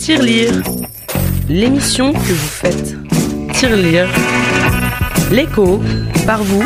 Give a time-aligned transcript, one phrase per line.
[0.00, 0.62] Tirelire,
[1.46, 2.96] l'émission que vous faites.
[3.52, 4.08] Tirelire,
[5.30, 5.78] l'écho,
[6.24, 6.64] par vous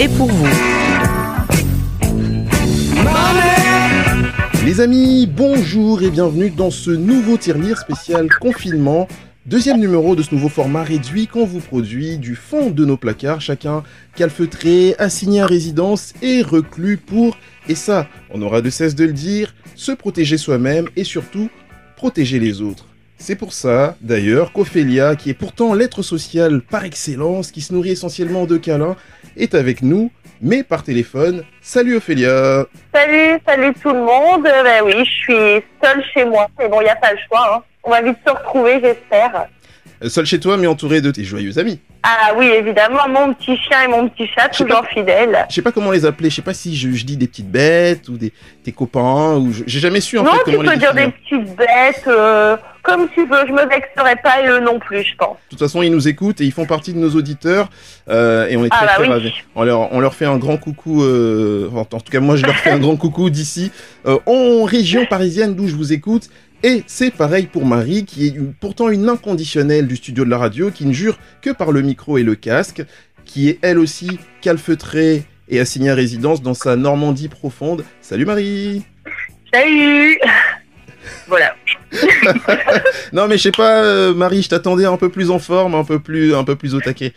[0.00, 0.48] et pour vous.
[4.64, 9.06] Les amis, bonjour et bienvenue dans ce nouveau tirelire spécial confinement.
[9.44, 13.42] Deuxième numéro de ce nouveau format réduit qu'on vous produit du fond de nos placards,
[13.42, 13.82] chacun
[14.16, 17.36] calfeutré, assigné à résidence et reclus pour,
[17.68, 21.50] et ça, on aura de cesse de le dire, se protéger soi-même et surtout
[22.00, 22.86] protéger les autres.
[23.18, 27.90] C'est pour ça, d'ailleurs, qu'Ophélia, qui est pourtant l'être social par excellence, qui se nourrit
[27.90, 28.96] essentiellement de câlins,
[29.36, 31.44] est avec nous, mais par téléphone.
[31.60, 32.64] Salut Ophélia
[32.94, 34.46] Salut, salut tout le monde.
[34.46, 36.48] Euh, Ben oui, je suis seule chez moi.
[36.58, 37.56] Mais bon, il n'y a pas le choix.
[37.56, 37.62] hein.
[37.84, 39.46] On va vite se retrouver, j'espère.
[40.02, 41.80] Euh, Seul chez toi, mais entouré de tes joyeux amis.
[42.02, 45.44] Ah oui, évidemment, mon petit chien et mon petit chat, toujours fidèles.
[45.50, 47.50] Je sais pas comment les appeler, je sais pas si je, je dis des petites
[47.50, 48.32] bêtes ou des
[48.64, 50.94] tes copains, ou je- j'ai jamais su en non, fait tu comment peux les dire
[50.94, 51.12] définir.
[51.30, 53.46] des petites bêtes, euh, comme tu veux.
[53.46, 55.36] Je me vexerai pas et eux non plus, je pense.
[55.36, 57.68] De toute façon, ils nous écoutent et ils font partie de nos auditeurs
[58.08, 59.08] euh, et on est très Ah bah très oui.
[59.10, 59.34] ravis.
[59.54, 62.46] On leur, on leur fait un grand coucou, euh, en, en tout cas moi je
[62.46, 63.72] leur fais un grand coucou d'ici,
[64.06, 66.30] en région parisienne d'où je vous écoute.
[66.62, 70.70] Et c'est pareil pour Marie, qui est pourtant une inconditionnelle du studio de la radio,
[70.70, 72.82] qui ne jure que par le micro et le casque,
[73.24, 77.84] qui est elle aussi calfeutrée et assignée à résidence dans sa Normandie profonde.
[78.02, 78.82] Salut Marie
[79.52, 80.18] Salut
[81.28, 81.54] Voilà.
[83.12, 85.84] Non mais je sais pas, euh, Marie, je t'attendais un peu plus en forme, un
[85.84, 87.14] peu plus, un peu plus au taquet.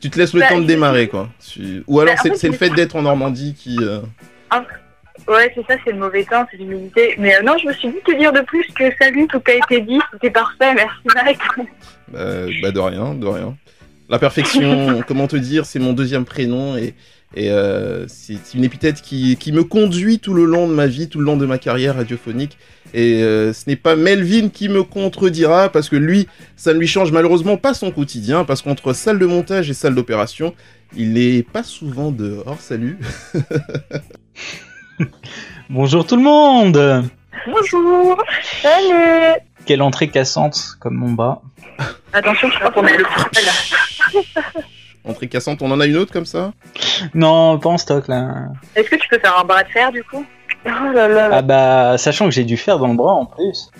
[0.00, 1.30] Tu te laisses le Bah, temps de démarrer, quoi.
[1.46, 3.76] Tu- Ou alors Bah, c'est le fait d'être en Normandie qui.
[3.80, 4.00] euh,
[5.28, 7.14] Ouais, c'est ça, c'est le mauvais temps, c'est l'humidité.
[7.18, 9.52] Mais euh, non, je me suis dit te dire de plus que salut, tout a
[9.52, 11.38] été dit, c'était parfait, merci Mike.
[12.08, 12.18] bah,
[12.62, 13.56] bah, de rien, de rien.
[14.08, 16.94] La perfection, comment te dire, c'est mon deuxième prénom et,
[17.36, 21.08] et euh, c'est une épithète qui, qui me conduit tout le long de ma vie,
[21.08, 22.58] tout le long de ma carrière radiophonique.
[22.92, 26.26] Et euh, ce n'est pas Melvin qui me contredira parce que lui,
[26.56, 29.94] ça ne lui change malheureusement pas son quotidien parce qu'entre salle de montage et salle
[29.94, 30.54] d'opération,
[30.96, 32.60] il n'est pas souvent dehors.
[32.60, 32.98] Salut.
[35.70, 37.08] Bonjour tout le monde
[37.46, 38.22] Bonjour
[38.62, 41.40] Salut Quelle entrée cassante comme mon bas.
[42.12, 44.24] Attention, je crois qu'on est le problème.
[45.04, 46.52] Entrée cassante, on en a une autre comme ça?
[47.14, 48.48] Non, pas en stock là.
[48.76, 50.24] Est-ce que tu peux faire un bras de fer du coup?
[50.66, 53.70] Oh là là, Ah bah, sachant que j'ai du fer dans le bras en plus.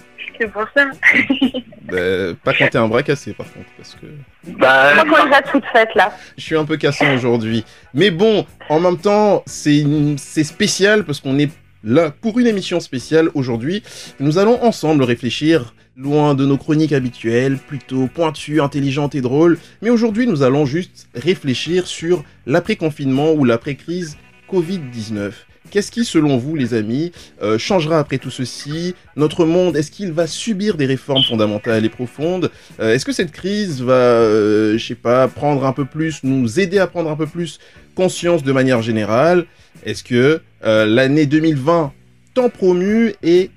[0.40, 0.86] C'est pour ça.
[1.90, 4.06] Bah, Pas quand t'es un bras cassé par contre, parce que
[4.46, 6.12] Je crois qu'on les a toutes faites là.
[6.38, 7.64] je suis un peu cassant aujourd'hui.
[7.94, 11.50] Mais bon, en même temps, c'est une- c'est spécial parce qu'on est
[11.82, 13.82] là pour une émission spéciale aujourd'hui.
[14.20, 19.58] Nous allons ensemble réfléchir, loin de nos chroniques habituelles, plutôt pointues, intelligentes et drôles.
[19.82, 24.16] Mais aujourd'hui, nous allons juste réfléchir sur l'après-confinement ou l'après-crise
[24.48, 25.32] Covid-19.
[25.70, 28.94] Qu'est-ce qui, selon vous, les amis, euh, changera après tout ceci?
[29.14, 32.50] Notre monde, est-ce qu'il va subir des réformes fondamentales et profondes?
[32.80, 36.58] Euh, Est-ce que cette crise va, euh, je sais pas, prendre un peu plus, nous
[36.58, 37.60] aider à prendre un peu plus
[37.94, 39.46] conscience de manière générale?
[39.84, 41.92] Est-ce que euh, l'année 2020,
[42.34, 43.50] tant promue, est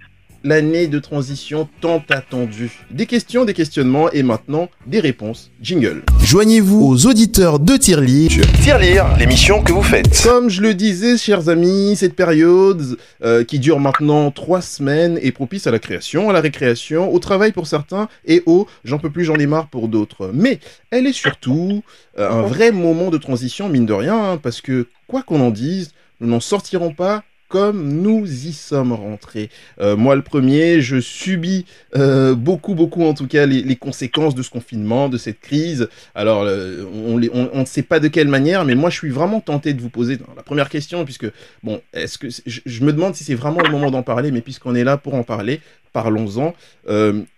[0.44, 5.52] l'année de transition tant attendue Des questions, des questionnements et maintenant des réponses.
[5.62, 6.04] Jingle.
[6.24, 8.28] Joignez-vous aux auditeurs de Tirely
[8.62, 10.22] Tirelire, l'émission que vous faites.
[10.24, 15.31] comme je le disais, chers amis, cette période euh, qui dure maintenant trois semaines est
[15.31, 19.10] propice à la création, à la récréation, au travail pour certains et au j'en peux
[19.10, 20.31] plus, j'en ai marre pour d'autres.
[20.34, 20.60] Mais
[20.92, 21.84] elle est surtout
[22.20, 25.52] euh, un vrai moment de transition, mine de rien, hein, parce que quoi qu'on en
[25.52, 29.52] dise, nous n'en sortirons pas comme nous y sommes rentrés.
[29.80, 34.41] Euh, moi, le premier, je subis euh, beaucoup, beaucoup, en tout cas, les, conséquences de
[34.41, 35.88] ce confinement, de cette crise.
[36.16, 39.75] Alors, euh, on ne sait pas de quelle manière, mais moi, je suis vraiment tenté
[39.75, 41.28] de vous poser la première question, puisque,
[41.62, 44.74] bon, est-ce que je, me demande si c'est vraiment le moment d'en parler, mais puisqu'on
[44.74, 45.62] est là pour en parler,
[45.92, 46.56] parlons-en.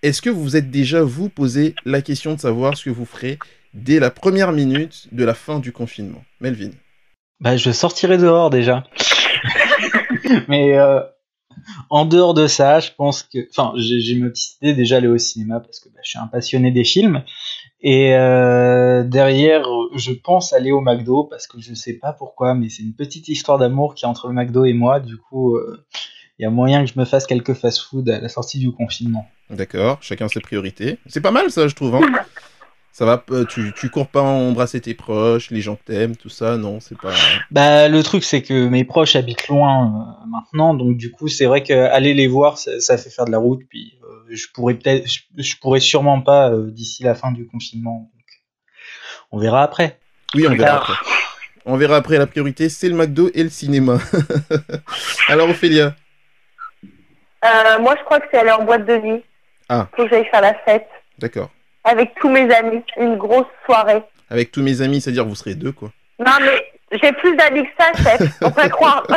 [0.02, 3.38] Est-ce que vous êtes déjà, vous, posé la question de savoir ce que vous ferez
[3.74, 6.24] dès la première minute de la fin du confinement?
[6.40, 6.72] Melvin
[7.42, 8.86] Bah, je sortirai dehors déjà.
[10.48, 11.00] Mais euh,
[11.90, 13.40] en dehors de ça, je pense que.
[13.50, 16.28] Enfin, j'ai ma petite idée déjà aller au cinéma parce que bah, je suis un
[16.28, 17.24] passionné des films.
[17.82, 22.70] Et euh, derrière, je pense aller au McDo parce que je sais pas pourquoi, mais
[22.70, 25.00] c'est une petite histoire d'amour qui est entre le McDo et moi.
[25.00, 25.86] Du coup, euh,
[26.40, 29.28] il y a moyen que je me fasse quelques fast-food à la sortie du confinement.
[29.50, 30.98] D'accord, chacun ses priorités.
[31.06, 31.96] C'est pas mal ça, je trouve.
[31.96, 32.02] hein.
[32.96, 36.30] Ça va, euh, tu, tu cours pas embrasser tes proches, les gens que t'aimes, tout
[36.30, 37.12] ça, non, c'est pas.
[37.52, 39.84] Bah, le truc, c'est que mes proches habitent loin
[40.24, 43.32] euh, maintenant, donc du coup, c'est vrai qu'aller les voir, ça, ça fait faire de
[43.32, 47.16] la route, puis euh, je pourrais peut-être, je, je pourrais sûrement pas euh, d'ici la
[47.16, 48.10] fin du confinement.
[48.14, 48.26] Donc,
[49.34, 50.00] on verra après.
[50.34, 50.92] Oui, on verra tard.
[50.92, 51.12] après.
[51.66, 53.98] On verra après, la priorité, c'est le McDo et le cinéma.
[55.28, 55.94] Alors, Ophélia,
[57.44, 59.24] Euh, moi, je crois que c'est aller en boîte de nuit.
[59.68, 59.90] Ah.
[59.98, 60.88] Faut que j'aille faire la fête
[61.20, 61.50] D'accord.
[61.86, 64.02] Avec tous mes amis, une grosse soirée.
[64.30, 65.92] Avec tous mes amis, c'est-à-dire vous serez deux, quoi.
[66.20, 66.66] Non mais
[67.02, 68.30] j'ai plus d'amis que ça, chef.
[68.42, 69.06] On peut croire.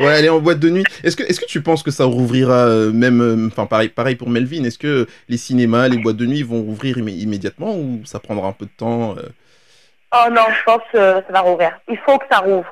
[0.00, 0.84] Ouais, aller en boîte de nuit.
[1.04, 4.16] Est-ce que, est-ce que tu penses que ça rouvrira euh, même, euh, enfin pareil, pareil
[4.16, 4.64] pour Melvin.
[4.64, 8.48] Est-ce que les cinémas, les boîtes de nuit vont rouvrir immé- immédiatement ou ça prendra
[8.48, 9.22] un peu de temps euh?
[10.14, 11.78] Oh non, je pense que ça va rouvrir.
[11.88, 12.66] Il faut que ça rouvre.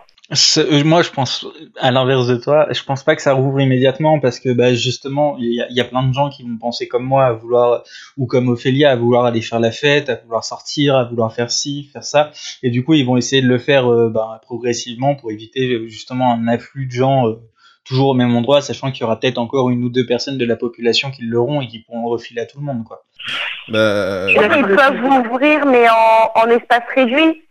[0.59, 1.47] Euh, Moi, je pense,
[1.79, 5.37] à l'inverse de toi, je pense pas que ça rouvre immédiatement parce que, bah, justement,
[5.38, 7.32] il y a, il y a plein de gens qui vont penser comme moi à
[7.32, 7.82] vouloir,
[8.17, 11.50] ou comme Ophélia, à vouloir aller faire la fête, à vouloir sortir, à vouloir faire
[11.50, 12.31] ci, faire ça.
[12.62, 15.88] Et du coup, ils vont essayer de le faire euh, bah, progressivement pour éviter euh,
[15.88, 17.35] justement un afflux de gens euh,
[17.85, 20.44] toujours au même endroit, sachant qu'il y aura peut-être encore une ou deux personnes de
[20.44, 23.03] la population qui l'auront et qui pourront refiler à tout le monde, quoi.
[23.69, 24.37] Bah, Ils
[24.76, 27.43] peuvent ouvrir, mais en, en espace réduit.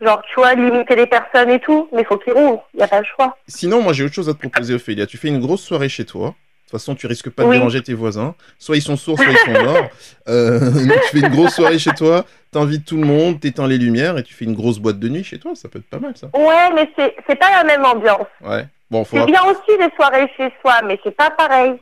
[0.00, 2.64] Genre, tu vois, limiter les personnes et tout, mais faut qu'ils rouvrent.
[2.74, 3.36] Il n'y a pas le choix.
[3.48, 5.06] Sinon, moi j'ai autre chose à te proposer, Ophélia.
[5.06, 6.28] Tu fais une grosse soirée chez toi.
[6.28, 7.56] De toute façon, tu risques pas de Oui.
[7.56, 8.34] déranger tes voisins.
[8.58, 9.86] Soit ils sont sourds, soit ils sont morts.
[10.28, 10.58] Euh,
[11.04, 14.24] tu fais une grosse soirée chez toi, t'invites tout le monde, t'éteins les lumières et
[14.24, 15.52] tu fais une grosse boîte de nuit chez toi.
[15.54, 16.26] Ça peut être pas mal, ça.
[16.34, 18.26] Ouais, mais c'est c'est pas la même ambiance.
[18.44, 18.66] Ouais.
[18.90, 19.26] Bon, C'est faudra...
[19.26, 21.74] bien aussi les soirées chez soi, mais c'est pas pareil.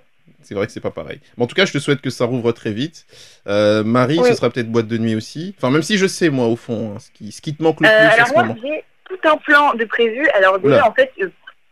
[0.44, 1.20] C'est vrai que c'est pas pareil.
[1.36, 3.06] Mais en tout cas, je te souhaite que ça rouvre très vite.
[3.46, 4.28] Euh, Marie, Oui.
[4.28, 5.54] ce sera peut-être boîte de nuit aussi.
[5.58, 7.80] Enfin, même si je sais, moi, au fond, hein, ce, qui, ce qui te manque
[7.80, 8.60] le Euh, plus à alors ce moi, moment.
[8.62, 10.26] j'ai tout un plan de prévu.
[10.34, 10.88] Alors déjà, Oula.
[10.88, 11.30] en fait, euh,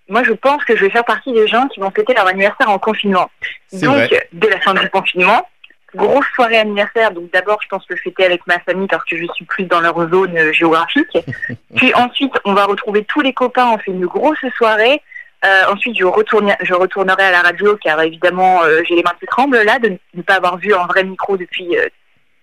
[0.08, 2.68] moi, je pense que je vais faire partie des gens qui vont fêter leur anniversaire
[2.68, 3.30] en confinement.
[3.68, 4.28] C'est Donc, vrai.
[4.32, 5.46] dès la fin du confinement,
[5.94, 7.10] grosse soirée anniversaire.
[7.12, 9.80] Donc d'abord, je pense le fêter avec ma famille parce que je suis plus dans
[9.80, 11.18] leur zone géographique.
[11.76, 13.68] Puis ensuite, on va retrouver tous les copains.
[13.72, 15.02] On fait une grosse soirée.
[15.44, 19.14] Euh, ensuite, je, retourne, je retournerai à la radio car évidemment, euh, j'ai les mains
[19.18, 21.88] qui tremblent là de ne pas avoir vu un vrai micro depuis euh,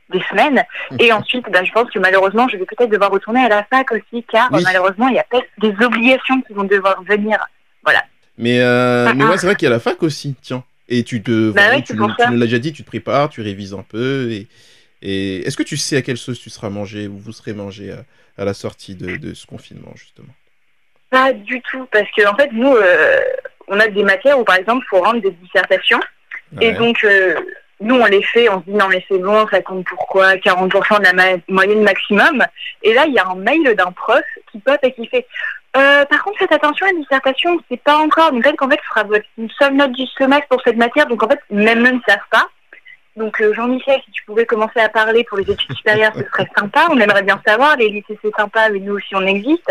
[0.09, 0.63] des semaines.
[0.99, 3.89] Et ensuite, bah, je pense que malheureusement, je vais peut-être devoir retourner à la fac
[3.91, 4.63] aussi car Oui.
[4.63, 7.39] malheureusement, il y a peut-être des obligations qui vont devoir venir.
[8.37, 9.29] Mais, Ah, mais ah.
[9.29, 10.63] ouais, c'est vrai qu'il y a la fac aussi, tiens.
[10.87, 13.41] Et tu te, Bah voilà, ouais, tu, tu l'as déjà dit, tu te prépares, tu
[13.41, 14.31] révises un peu.
[14.31, 14.47] Et,
[15.01, 17.91] et est-ce que tu sais à quelle sauce tu seras mangé ou vous serez mangé
[17.91, 18.03] à,
[18.41, 20.33] à la sortie de, de ce confinement, justement?
[21.09, 23.19] Pas du tout, parce que en fait, nous, euh,
[23.67, 25.99] on a des matières où, par exemple, il faut rendre des dissertations.
[26.61, 27.35] Et donc, euh,
[27.79, 30.99] nous, on les fait, on se dit, non, mais c'est bon, ça compte pourquoi 40%
[30.99, 32.43] de la ma- moyenne maximum.
[32.83, 34.21] Et là, il y a un mail d'un prof
[34.51, 35.25] qui pop et qui fait,
[35.77, 38.79] euh, par contre, faites attention à la dissertation, c'est pas encore, mais peut-être qu'en fait,
[38.83, 41.05] ce sera votre une seule note du semestre pour cette matière.
[41.07, 42.47] Donc, en fait, même eux ne savent pas.
[43.19, 46.47] Donc, euh, Jean-Michel, si tu pouvais commencer à parler pour les études supérieures, ce serait
[46.57, 46.87] sympa.
[46.89, 47.75] On aimerait bien savoir.
[47.75, 49.69] Les lycées, c'est sympa, mais nous aussi, on existe.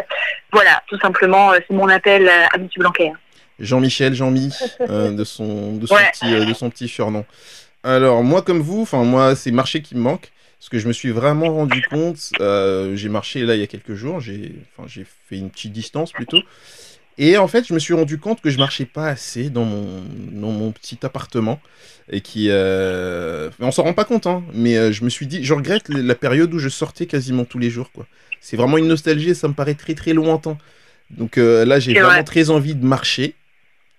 [0.52, 2.68] Voilà, tout simplement, euh, c'est mon appel à M.
[2.76, 3.12] Blanquer.
[3.58, 6.10] Jean-Michel, Jean-Mi, euh, de, son, de, son Ouais.
[6.12, 7.24] petit, euh, de son petit surnom.
[7.82, 10.30] Alors, moi, comme vous, enfin, moi, c'est marché qui me manque.
[10.58, 13.68] Parce que je me suis vraiment rendu compte, euh, j'ai marché là il y a
[13.68, 14.56] quelques jours, j'ai
[15.28, 16.42] fait une petite distance plutôt.
[17.18, 20.04] Et en fait, je me suis rendu compte que je marchais pas assez dans mon,
[20.32, 21.60] dans mon petit appartement.
[22.10, 22.46] Et qui.
[22.48, 23.50] Euh...
[23.60, 24.42] On s'en rend pas compte, hein.
[24.54, 27.58] Mais euh, je me suis dit, je regrette la période où je sortais quasiment tous
[27.58, 28.06] les jours, quoi.
[28.40, 30.56] C'est vraiment une nostalgie et ça me paraît très très lointain.
[31.10, 32.24] Donc euh, là, j'ai vraiment vrai.
[32.24, 33.34] très envie de marcher.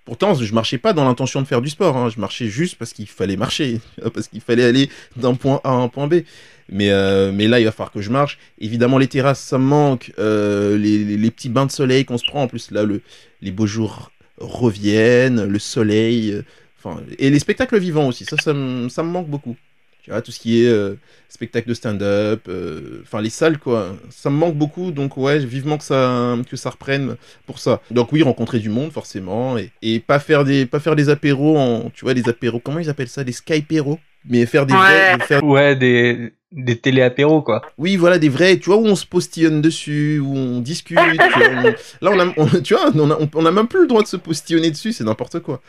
[0.05, 1.95] Pourtant, je marchais pas dans l'intention de faire du sport.
[1.97, 2.09] hein.
[2.09, 3.79] Je marchais juste parce qu'il fallait marcher,
[4.13, 6.21] parce qu'il fallait aller d'un point A à un point B.
[6.71, 8.37] Mais, euh, mais là, il va falloir que je marche.
[8.59, 10.11] Évidemment, les terrasses, ça me manque.
[10.19, 12.43] Euh, les, les- les petits bains de soleil qu'on se prend.
[12.43, 13.01] En plus, là, le,
[13.41, 16.31] les beaux jours reviennent, le soleil.
[16.33, 16.41] euh,
[16.81, 18.23] Enfin, et les spectacles vivants aussi.
[18.23, 19.57] Ça, ça me, ça me manque beaucoup.
[20.01, 20.95] Tu vois, tout ce qui est euh,
[21.27, 25.77] spectacle de stand-up, euh, enfin les salles quoi, ça me manque beaucoup donc ouais, vivement
[25.77, 27.81] que ça que ça reprenne pour ça.
[27.91, 31.57] Donc oui, rencontrer du monde forcément et, et pas faire des pas faire des apéros
[31.57, 35.15] en tu vois les apéros, comment ils appellent ça, des skypéros, mais faire des vrais
[35.17, 35.25] Ouais.
[35.25, 37.61] faire- Ouais, des, des télé-apéros, quoi.
[37.77, 41.63] oui, voilà des vrais, tu vois où on se postillonne dessus, où on discute, on-
[42.05, 44.17] là on a tu vois, on a, on a même plus le droit de se
[44.17, 45.61] postillonner dessus, c'est n'importe quoi.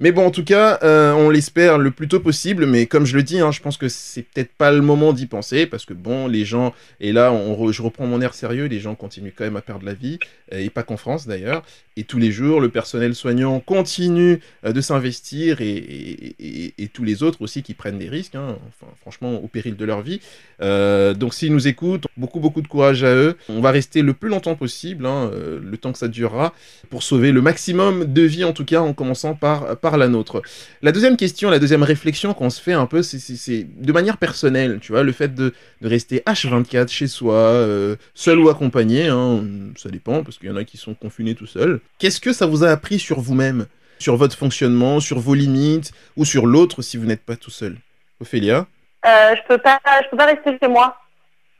[0.00, 2.66] Mais bon, en tout cas, euh, on l'espère le plus tôt possible.
[2.66, 5.26] Mais comme je le dis, hein, je pense que c'est peut-être pas le moment d'y
[5.26, 8.66] penser parce que bon, les gens et là, on je reprends mon air sérieux.
[8.66, 10.18] Les gens continuent quand même à perdre la vie
[10.52, 11.62] euh, et pas qu'en France d'ailleurs.
[11.96, 17.42] Et tous les jours, le personnel soignant continue euh, de s'investir et, tous les autres
[17.42, 18.36] aussi qui prennent des risques.
[18.36, 20.20] hein, enfin, franchement, au péril de leur vie.
[20.60, 23.36] Donc, s'ils nous écoutent, beaucoup beaucoup de courage à eux.
[23.48, 26.54] On va rester le plus longtemps possible, hein, le temps que ça durera,
[26.88, 30.40] pour sauver le maximum de vies en tout cas, en commençant par par la nôtre.
[30.80, 34.78] La deuxième question, la deuxième réflexion qu'on se fait un peu, c'est- de manière personnelle,
[34.80, 39.44] tu vois, le fait de, de rester H24 chez soi, euh, seul ou accompagné, hein,
[39.76, 41.80] ça dépend, parce qu'il y en a qui sont confinés tout seuls.
[41.98, 43.66] Qu'est-ce que ça vous a appris sur vous-même
[43.98, 47.76] Sur votre fonctionnement, sur vos limites, ou sur l'autre si vous n'êtes pas tout seul?
[48.22, 48.66] Ophélia?
[49.06, 50.96] Euh, je peux pas, je peux pas rester chez moi.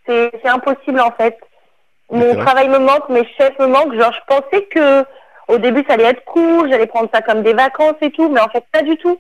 [0.07, 1.37] C'est, impossible en fait.
[2.11, 3.95] Mon travail me manque, mes chefs me manquent.
[4.01, 5.05] Genre, je pensais que
[5.49, 8.41] au début ça allait être cool, j'allais prendre ça comme des vacances et tout, mais
[8.41, 9.19] en fait pas du tout.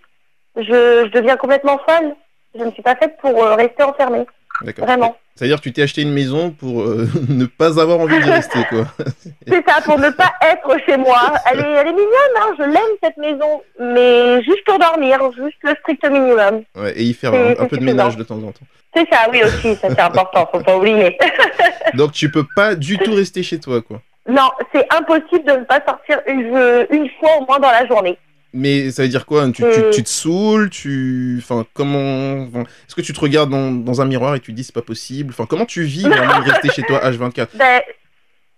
[0.56, 2.14] Je, je deviens complètement folle.
[2.56, 4.24] Je ne suis pas faite pour euh, rester enfermée.
[4.62, 4.86] D'accord.
[4.86, 5.16] Vraiment.
[5.34, 8.60] C'est-à-dire que tu t'es acheté une maison pour euh, ne pas avoir envie d'y rester,
[8.68, 8.84] quoi.
[9.48, 11.32] C'est ça, pour ne pas être chez moi.
[11.50, 15.56] Elle est, elle est mignonne, hein, je l'aime cette maison, mais juste pour dormir, juste
[15.62, 16.62] le strict minimum.
[16.76, 18.66] Ouais, et y faire un, un peu de ménage de temps en temps.
[18.96, 21.18] C'est ça, oui aussi, ça c'est important, faut pas oublier.
[21.94, 24.00] Donc tu peux pas du tout rester chez toi, quoi.
[24.28, 28.16] Non, c'est impossible de ne pas sortir une, une fois au moins dans la journée.
[28.56, 29.90] Mais ça veut dire quoi tu, tu, Euh.
[29.90, 34.04] tu te saoules Tu, enfin, comment enfin, Est-ce que tu te regardes dans, dans un
[34.04, 35.30] miroir et tu te dis c'est pas possible?
[35.32, 37.82] Enfin, comment tu vis vraiment de rester chez toi H24 Ben,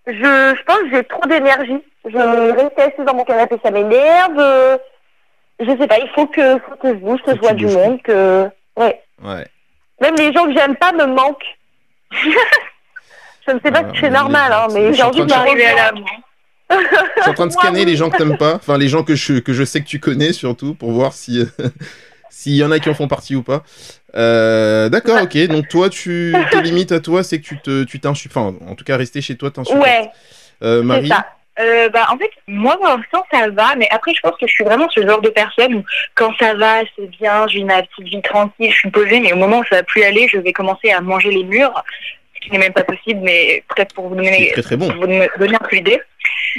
[0.06, 1.82] je, je pense que j'ai trop d'énergie.
[2.04, 4.38] Je reste assise dans mon canapé, ça m'énerve.
[4.38, 4.76] euh,
[5.60, 8.00] Je sais pas, il faut que, faut que je bouge, que je vois du monde,
[8.02, 8.44] que...
[8.76, 9.00] Ouais.
[9.24, 9.46] Ouais.
[10.02, 11.56] Même les gens que j'aime pas me manquent.
[13.46, 15.88] je ne sais pas si c'est normal, hein, mais j'ai envie de m'arriver Arriver à
[15.88, 15.98] à la...
[17.16, 19.14] Je suis en train de scanner les gens que t'aimes pas, enfin les gens que
[19.14, 21.44] je, que je sais que tu connais surtout, pour voir si euh,
[22.30, 23.62] s'il y en a qui en font partie ou pas.
[24.16, 25.36] Euh, D'accord, ok.
[25.46, 28.36] Donc toi, tu tes limites à toi, c'est que tu te, tu t'insultes.
[28.36, 29.78] Enfin, en tout cas, rester chez toi, t'insultes.
[29.80, 30.10] Ouais,
[30.62, 31.08] Euh, c'est Marie.
[31.08, 31.26] ça.
[31.58, 34.52] Euh, bah, en fait, moi, pour l'instant, ça va, mais après, je pense que je
[34.52, 35.84] suis vraiment ce genre de personne où,
[36.14, 39.36] quand ça va, c'est bien, j'ai ma petite vie tranquille, je suis posée, mais au
[39.36, 41.82] moment où ça va plus aller, je vais commencer à manger les murs,
[42.46, 44.88] qui n'est même pas possible, mais peut-être pour vous donner, très très bon.
[44.88, 46.00] pour vous donner un peu l'idée.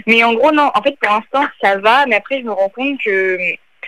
[0.06, 2.70] Mais en gros, non, en fait, pour l'instant, ça va, mais après, je me rends
[2.70, 3.38] compte que,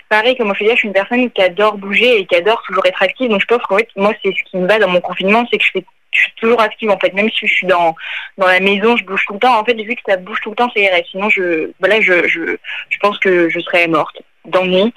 [0.09, 3.01] pareil, comme Ophélia, je suis une personne qui adore bouger et qui adore toujours être
[3.03, 5.45] active, donc je pense qu'en fait, moi, c'est ce qui me va dans mon confinement,
[5.51, 7.95] c'est que je fais je suis toujours active en fait, même si je suis dans
[8.37, 9.59] dans la maison, je bouge tout le temps.
[9.59, 11.05] En fait, vu que ça bouge tout le temps, c'est irait.
[11.11, 12.57] Sinon, je, voilà, je, je,
[12.89, 14.91] je pense que je serais morte d'ennui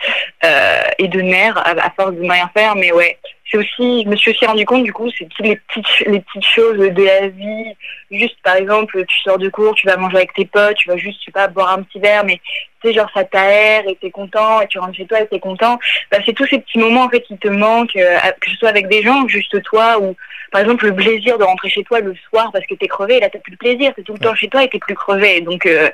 [0.45, 2.77] euh, et de nerfs à, à force de ne rien faire.
[2.77, 3.19] Mais ouais,
[3.53, 6.21] c'est aussi, je me suis aussi rendu compte du coup, c'est toutes les petites, les
[6.21, 7.75] petites choses de la vie.
[8.11, 10.97] Juste par exemple, tu sors de cours, tu vas manger avec tes potes, tu vas
[10.97, 12.41] juste, je sais pas, boire un petit verre, mais
[12.81, 15.39] tu sais, genre ça t'aère et t'es content et tu rentres chez toi et t'es
[15.39, 15.79] content.
[16.11, 18.71] Bah, c'est tous ces petits moments en fait qui te manquent, euh, que ce soit
[18.71, 20.17] avec des gens, juste toi, ou
[20.51, 23.21] par exemple le plaisir de rentrer chez toi le soir parce que t'es crevé, et
[23.21, 25.43] là t'as plus de plaisir, t'es tout le temps chez toi et t'es plus crevé.
[25.43, 25.91] Donc, euh,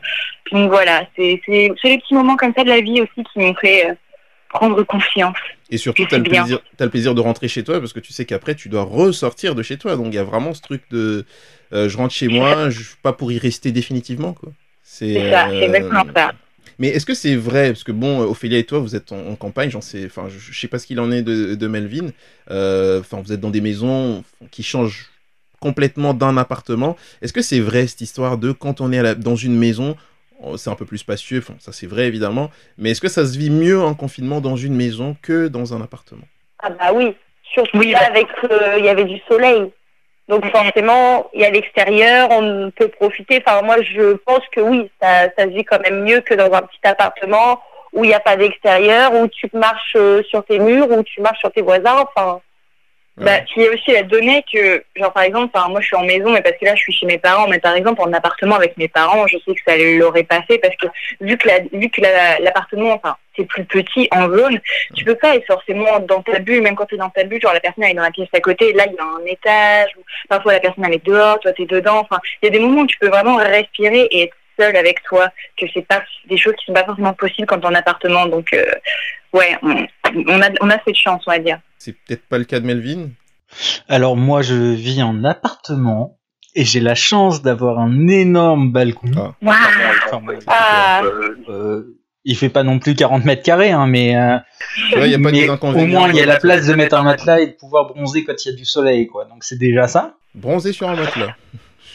[0.52, 3.86] donc voilà, c'est les petits moments comme ça de la vie aussi qui m'ont fait
[3.86, 3.94] euh,
[4.48, 5.36] prendre confiance.
[5.70, 8.00] Et surtout, C'est t'as le plaisir, t'as le plaisir de rentrer chez toi parce que
[8.00, 9.96] tu sais qu'après tu dois ressortir de chez toi.
[9.96, 11.26] Donc il y a vraiment ce truc de,
[11.72, 14.34] euh, je rentre chez moi, je pas pour y rester définitivement.
[14.82, 16.32] C'est ça, c'est euh, exactement ça.
[16.78, 17.68] Mais est-ce que c'est vrai?
[17.72, 20.38] Parce que bon, Ophélia et toi, vous êtes en, en campagne, j'en sais, enfin, je,
[20.38, 22.08] je sais pas ce qu'il en est de, de Melvin.
[22.50, 25.10] Euh, Enfin, vous êtes dans des maisons qui changent
[25.60, 26.96] complètement d'un appartement.
[27.20, 29.96] Est-ce que c'est vrai cette histoire de quand on est à la- dans une maison,
[30.56, 33.36] c'est un peu plus spacieux, enfin, ça c'est vrai évidemment, mais est-ce que ça se
[33.38, 36.26] vit mieux en confinement dans une maison que dans un appartement?
[36.60, 37.14] Ah bah oui,
[37.54, 39.70] surtout Oui, là, bah- avec euh, il y avait du soleil.
[40.28, 43.42] Donc forcément, il y a l'extérieur, on peut profiter.
[43.44, 46.52] Enfin moi je pense que oui, ça, ça se vit quand même mieux que dans
[46.52, 47.60] un petit appartement
[47.94, 51.22] où il n'y a pas d'extérieur, où tu marches euh, sur tes murs, où tu
[51.22, 52.04] marches sur tes voisins.
[52.14, 52.40] Enfin
[53.24, 55.96] Bah, il y a aussi la donnée que, genre par exemple, enfin, moi je suis
[55.96, 58.12] en maison, mais parce que là je suis chez mes parents, mais par exemple en
[58.12, 60.86] appartement avec mes parents, je sais que ça l'aurait pas fait parce que
[61.20, 64.60] vu que la, vu que la- l'appartement, enfin, c'est plus petit en zone,
[64.94, 67.40] tu peux pas être forcément dans ta bulle, même quand tu es dans ta bulle,
[67.40, 69.24] genre la personne elle est dans la pièce à côté, là il y a un
[69.26, 72.48] étage, ou parfois la personne elle est dehors, toi tu es dedans, enfin, il y
[72.48, 75.86] a des moments où tu peux vraiment respirer et être seul avec toi, que c'est
[75.86, 78.64] pas des choses qui sont pas forcément possibles quand t'es en appartement, donc euh,
[79.32, 79.86] ouais, on,
[80.26, 81.60] on a, on a cette chance, on va dire.
[81.78, 83.08] C'est peut-être pas le cas de Melvin.
[83.88, 86.18] Alors moi je vis en appartement
[86.54, 89.10] et j'ai la chance d'avoir un énorme balcon.
[89.16, 89.34] Ah.
[90.06, 91.02] Enfin, bon, ah,
[91.48, 94.36] euh, il fait pas non plus 40 mètres carrés, hein, mais, euh,
[94.96, 96.96] Ouais, il y a pas mais au moins il y a la place de mettre
[96.96, 99.24] un matelas et de pouvoir bronzer quand il y a du soleil, quoi.
[99.24, 100.16] Donc c'est déjà ça.
[100.34, 101.34] Bronzer sur un matelas.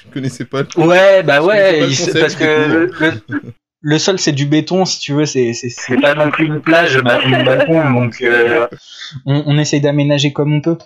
[0.06, 0.64] Je connaissais pas.
[0.78, 2.44] Ouais, bah ouais, le il- parce que
[2.90, 3.54] le,
[3.86, 6.62] le sol c'est du béton, si tu veux, c'est c'est c'est pas non plus une
[6.62, 8.66] plage, mon balcon, donc euh,
[9.26, 10.78] on, on essaye d'aménager comme on peut.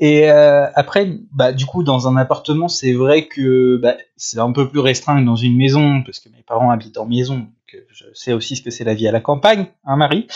[0.00, 4.50] Et euh, après, bah du coup, dans un appartement, c'est vrai que bah, c'est un
[4.50, 7.74] peu plus restreint que dans une maison, parce que mes parents habitent en maison, donc
[7.74, 10.26] euh, je sais aussi ce que c'est la vie à la campagne, hein Marie?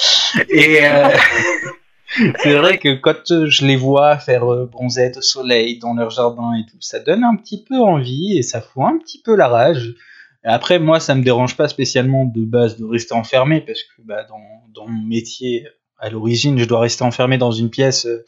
[0.49, 1.09] Et euh,
[2.39, 6.11] c'est vrai que quand euh, je les vois faire euh, bronzette au soleil dans leur
[6.11, 9.35] jardin et tout, ça donne un petit peu envie et ça fout un petit peu
[9.35, 9.95] la rage.
[10.49, 14.25] Après, moi, ça me dérange pas spécialement de base de rester enfermé parce que bah,
[14.29, 14.41] dans,
[14.75, 15.67] dans mon métier,
[15.99, 18.25] à l'origine, je dois rester enfermé dans une pièce euh,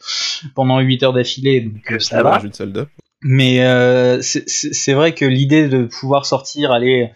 [0.55, 2.31] pendant 8 heures d'affilée, donc euh, ça va.
[2.39, 2.87] De.
[3.21, 7.11] Mais euh, c'est- vrai que l'idée de pouvoir sortir, aller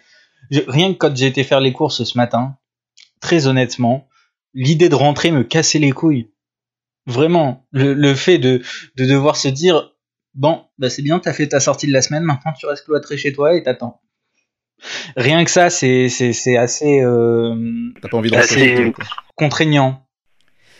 [0.50, 2.56] je- rien que quand j'ai été faire les courses ce matin,
[3.20, 4.06] très honnêtement,
[4.54, 6.30] l'idée de rentrer me cassait les couilles.
[7.06, 8.62] Vraiment, le, le fait de,
[8.96, 9.92] de devoir se dire
[10.34, 13.16] bon, bah c'est bien, t'as fait ta sortie de la semaine, maintenant tu restes cloîtré
[13.16, 14.00] chez toi et t'attends.
[15.16, 17.54] Rien que ça, c'est c'est c'est assez euh,
[18.02, 19.04] T'as pas envie de quoi.
[19.36, 20.00] contraignant.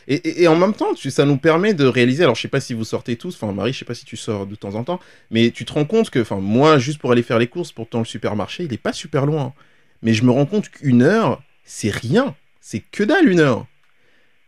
[0.07, 2.25] Et, et- et en même temps, tu- ça nous permet de réaliser.
[2.25, 3.35] Alors, je sais pas si vous sortez tous.
[3.41, 5.01] Enfin, Marie, je sais pas si tu sors de temps en temps.
[5.31, 8.01] Mais tu te rends compte que, enfin, moi, juste pour aller faire les courses, pourtant
[8.01, 9.55] le supermarché, il est pas super loin.
[10.03, 12.35] Mais je me rends compte qu'une heure, c'est rien.
[12.61, 13.67] C'est que dalle une heure.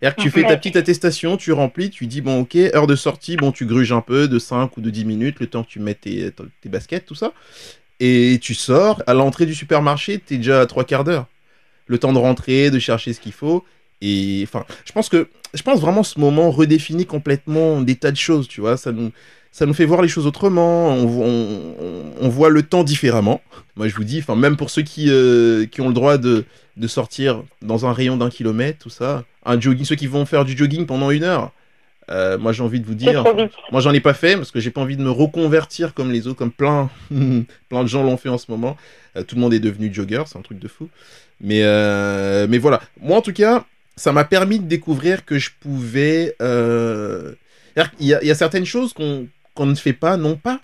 [0.03, 2.95] C'est-à-dire que tu fais ta petite attestation, tu remplis, tu dis, bon, ok, heure de
[2.97, 5.71] sortie, bon, tu gruges un peu de 5 ou de 10 minutes, le temps que
[5.71, 7.33] tu mets tes, tes baskets, tout ça.
[8.01, 11.27] Et tu sors, à l'entrée du supermarché, t'es déjà à trois quarts d'heure.
[11.87, 13.65] Le temps de rentrer, de chercher ce qu'il faut.
[14.03, 18.17] Et enfin, je pense que, je pense vraiment ce moment redéfinit complètement des tas de
[18.17, 18.77] choses, tu vois.
[18.77, 19.13] Ça nous,
[19.53, 20.89] ça nous fait voir les choses autrement.
[20.89, 23.41] On, vo- on- on- on voit le temps différemment.
[23.77, 26.45] Moi, je vous dis, enfin, même pour ceux qui, euh, qui ont le droit de,
[26.77, 30.45] de sortir dans un rayon d'un kilomètre, tout ça, un jogging, ceux qui vont faire
[30.45, 31.53] du jogging pendant une heure.
[32.11, 33.25] Euh, moi, j'ai envie de vous dire,
[33.73, 36.27] moi, j'en ai pas fait parce que j'ai pas envie de me reconvertir comme les
[36.27, 36.91] autres, comme plein,
[37.69, 38.77] plein de gens l'ont fait en ce moment.
[39.17, 40.89] Euh, tout le monde est devenu jogger, c'est un truc de fou.
[41.41, 42.81] Mais, euh, mais voilà.
[43.01, 43.65] Moi, en tout cas,
[43.97, 46.35] ça m'a permis de découvrir que je pouvais.
[46.39, 50.61] qu'il y, a- il y a certaines choses qu'on qu'on ne fait pas, non pas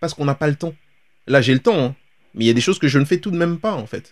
[0.00, 0.74] parce qu'on n'a pas le temps.
[1.28, 1.94] Là, j'ai le temps, hein,
[2.34, 3.86] mais il y a des choses que je ne fais tout de même pas, en
[3.86, 4.10] fait.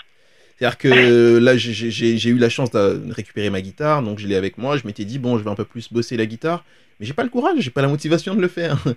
[0.60, 4.58] C'est-à-dire que là, j'ai- eu la chance de récupérer ma guitare, donc je l'ai avec
[4.58, 4.76] moi.
[4.76, 6.66] Je m'étais dit, bon, je vais un peu plus bosser la guitare,
[6.98, 8.76] mais j'ai pas le courage, j'ai pas la motivation de le faire.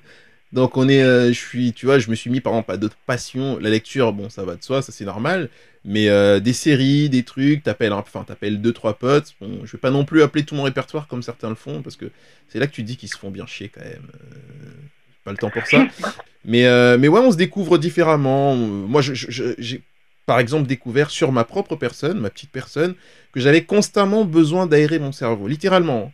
[0.52, 2.78] Donc on est, euh, je suis, tu vois, je me suis mis par exemple à
[2.78, 3.58] d'autres passions.
[3.60, 5.50] La lecture, bon, ça va de soi, ça c'est normal.
[5.84, 9.34] Mais euh, des séries, des trucs, t'appelles, enfin t'appelles deux trois potes.
[9.42, 11.96] Bon, je vais pas non plus appeler tout mon répertoire comme certains le font parce
[11.96, 12.06] que
[12.50, 14.06] c'est là que tu dis qu'ils se font bien chier quand même.
[14.14, 14.70] Euh,
[15.24, 15.88] pas le temps pour ça.
[16.46, 16.64] Mais
[16.98, 18.56] mais ouais, on se découvre différemment.
[18.56, 19.78] Moi, je- je-
[20.26, 22.96] par exemple découvert sur ma propre personne, ma petite personne,
[23.34, 26.12] que j'avais constamment besoin d'aérer mon cerveau, littéralement.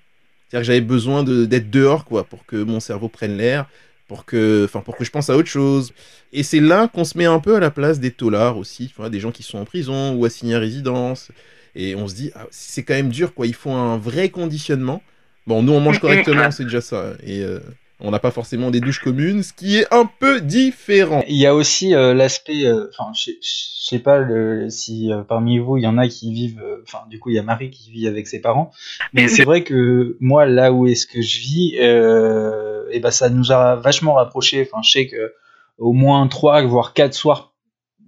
[0.49, 3.67] C'est-à-dire que j'avais besoin de- d'être dehors, quoi, pour que mon cerveau prenne l'air,
[4.07, 5.93] pour que, enfin, pour que je pense à autre chose.
[6.33, 9.19] Et c'est là qu'on se met un peu à la place des taulards aussi, des
[9.19, 11.29] gens qui sont en prison ou assignés à résidence.
[11.75, 13.45] Et on se dit, ah, c'est quand même dur, quoi.
[13.45, 15.03] Il faut un vrai conditionnement.
[15.45, 17.13] Bon, nous, on mange correctement, c'est déjà ça.
[17.23, 17.59] Et euh,
[18.01, 21.23] on n'a pas forcément des douches communes, ce qui est un peu différent.
[21.27, 25.11] Il y a aussi euh, l'aspect, euh, enfin, je sais- je sais pas le, si
[25.11, 27.39] euh, parmi vous il y en a qui vivent, euh, enfin, du coup il y
[27.39, 28.71] a Marie qui vit avec ses parents,
[29.13, 33.29] mais c'est vrai que moi là où est-ce que je vis, euh, et ben ça
[33.29, 34.61] nous a vachement rapprochés.
[34.71, 35.33] Enfin, je sais que
[35.77, 37.53] au moins trois voire quatre soirs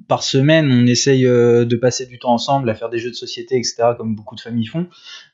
[0.07, 3.15] par semaine, on essaye euh, de passer du temps ensemble, à faire des jeux de
[3.15, 4.87] société, etc., comme beaucoup de familles font.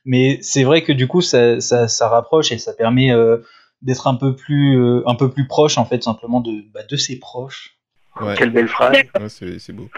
[0.04, 3.38] Mais c'est vrai que du coup, ça, ça, ça rapproche et ça permet euh,
[3.82, 6.96] d'être un peu plus, euh, un peu plus proche en fait, simplement de, bah, de
[6.96, 7.76] ses proches.
[8.20, 8.34] Ouais.
[8.36, 8.96] Quelle belle phrase.
[9.20, 9.88] Ouais, c'est c'est beau.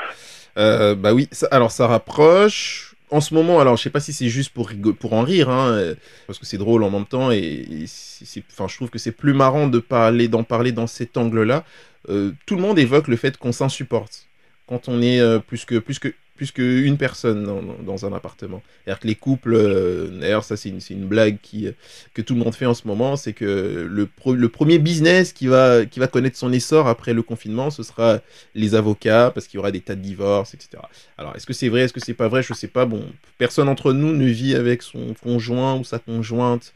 [0.59, 2.95] Euh, bah oui, ça- alors ça rapproche.
[3.13, 5.69] En ce moment, alors je sais pas si c'est juste pour, pour en rire, hein,
[5.71, 5.95] euh,
[6.29, 8.99] parce que c'est drôle en même temps, et, et c'est- c'est- enfin, je trouve que
[9.01, 11.65] c'est plus marrant de parler, d'en parler dans cet angle-là.
[12.09, 14.27] Euh, tout le monde évoque le fait qu'on s'insupporte
[14.69, 17.45] quand on est euh, plus que plus que plus qu'une personne
[17.85, 18.63] dans, un appartement.
[18.83, 21.69] C'est-à-dire que les couples, euh, d'ailleurs ça c'est une, blague qui,
[22.15, 25.85] que tout le monde fait en ce moment, c'est que le, premier business qui va,
[25.85, 28.21] qui connaître son essor après le confinement, ce sera
[28.55, 30.83] les avocats, parce qu'il y aura des tas de divorces, etc.
[31.19, 32.87] Alors, est-ce que c'est vrai, est-ce que c'est pas vrai, je sais pas.
[32.87, 33.05] Bon,
[33.37, 36.73] personne entre nous ne vit avec son conjoint ou sa conjointe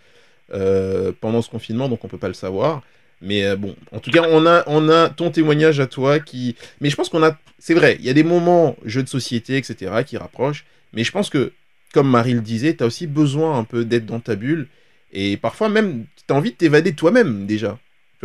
[0.52, 2.82] euh, pendant ce confinement, donc on peut pas le savoir.
[3.20, 6.56] Mais euh, bon, en tout cas, on a, on a ton témoignage à toi qui.
[6.80, 7.38] Mais je pense qu'on a.
[7.58, 10.64] C'est vrai, il y a des moments, jeux de société, etc., qui rapprochent.
[10.92, 11.52] Mais je pense que,
[11.92, 14.68] comme Marie le disait, tu as aussi besoin un peu d'être dans ta bulle.
[15.12, 17.78] Et parfois même, tu as envie de t'évader de toi-même déjà.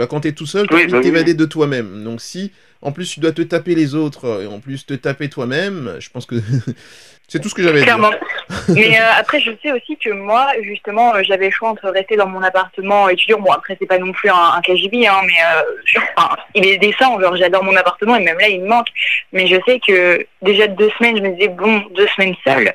[0.07, 2.03] Tu tu es tout seul, tu as Oui, envie bah oui, t'évader de toi-même.
[2.03, 4.93] Donc si, en plus, tu dois te taper les autres euh, et en plus te
[4.93, 6.35] taper toi-même, je pense que
[7.27, 8.11] c'est tout ce que j'avais à dire.
[8.69, 12.15] Mais euh, après, je sais aussi que moi, justement, euh, j'avais le choix entre rester
[12.15, 13.39] dans mon appartement étudiant.
[13.39, 16.77] Bon, après, c'est pas non plus un, un KGB, hein, mais euh, enfin, il est
[16.77, 17.19] décent.
[17.19, 18.87] Genre, j'adore mon appartement et même là, il me manque.
[19.33, 22.73] Mais je sais que déjà deux semaines, je me disais, bon, deux semaines seule.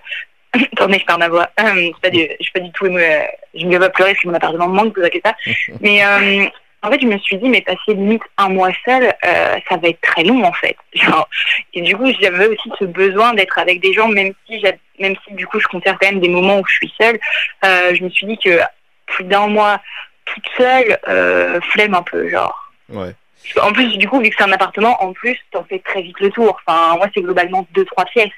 [0.72, 1.50] Attendez, je perds ma voix.
[1.60, 3.02] Euh, c'est pas du, je suis pas du tout émue.
[3.02, 3.22] euh,
[3.54, 5.34] je ne vais pas pleurer si mon appartement me manque, vous inquiétez pas.
[5.80, 6.46] Mais euh,
[6.84, 9.88] en fait, je me suis dit, mais passer limite un mois seul, euh, ça va
[9.88, 10.76] être très long, en fait.
[10.94, 11.26] Genre,
[11.72, 14.62] et du coup, j'avais aussi ce besoin d'être avec des gens, même si,
[14.98, 17.18] même si du coup, je conserve quand même des moments où je suis seule.
[17.64, 18.60] Euh, je me suis dit que
[19.06, 19.80] plus d'un mois
[20.26, 22.72] toute seule, euh, flemme un peu, genre.
[22.90, 23.14] Ouais.
[23.62, 26.20] En plus, du coup, vu que c'est un appartement, en plus, t'en fais très vite
[26.20, 26.60] le tour.
[26.66, 28.28] Enfin, moi, c'est globalement deux, trois pièces.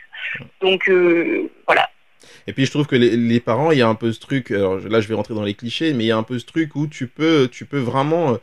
[0.61, 1.89] Donc, euh, voilà.
[2.46, 4.50] Et puis je trouve que les, les parents, il y a un peu ce truc,
[4.50, 6.44] alors là je vais rentrer dans les clichés, mais il y a un peu ce
[6.46, 8.37] truc où tu peux, tu peux vraiment euh,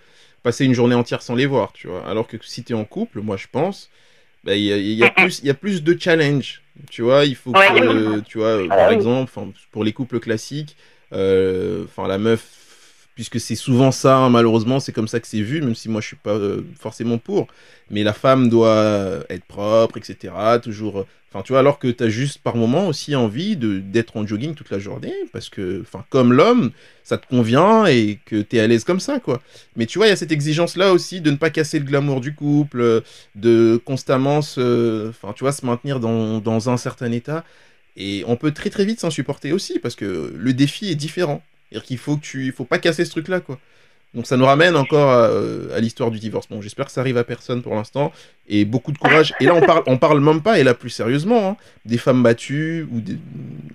[0.43, 2.05] passer une journée entière sans les voir, tu vois.
[2.07, 3.89] Alors que si tu es en couple, moi je pense,
[4.43, 7.25] bah, il y, a, y, a plus- y a plus de challenge, tu vois.
[7.25, 9.31] Il faut que, tu vois, Ah par exemple,
[9.71, 10.75] pour les couples classiques,
[11.13, 12.41] euh, la meuf
[13.15, 16.02] puisque c'est souvent ça, hein, malheureusement, c'est comme ça que c'est vu, même si moi
[16.02, 17.47] je suis pas euh, forcément pour.
[17.89, 20.60] Mais la femme doit être propre, etc.
[20.60, 20.99] Toujours.
[20.99, 24.17] euh, Enfin, tu vois, alors que tu as juste par moment aussi envie de d'être
[24.17, 26.69] en jogging toute la journée, parce que, enfin, comme l'homme,
[27.04, 29.41] ça te convient et que tu es à l'aise comme ça, quoi.
[29.76, 32.21] Mais tu vois, il y a cette exigence-là aussi de ne pas casser le glamour
[32.21, 33.02] du couple, euh,
[33.36, 37.43] de constamment se, enfin, tu vois, se maintenir dans, dans un certain état.
[37.95, 41.43] Et on peut très très vite s'en supporter aussi, parce que le défi est différent.
[41.73, 43.59] C'est-à-dire qu'il faut que tu, il faut pas casser ce truc-là, quoi.
[44.13, 45.30] Donc ça nous ramène encore à,
[45.76, 46.47] à l'histoire du divorce.
[46.49, 48.12] Bon, j'espère que ça arrive à personne pour l'instant.
[48.47, 49.34] Et beaucoup de courage.
[49.39, 52.21] Et là, on parle, on parle même pas, et là plus sérieusement, hein, des femmes
[52.21, 53.17] battues, ou des-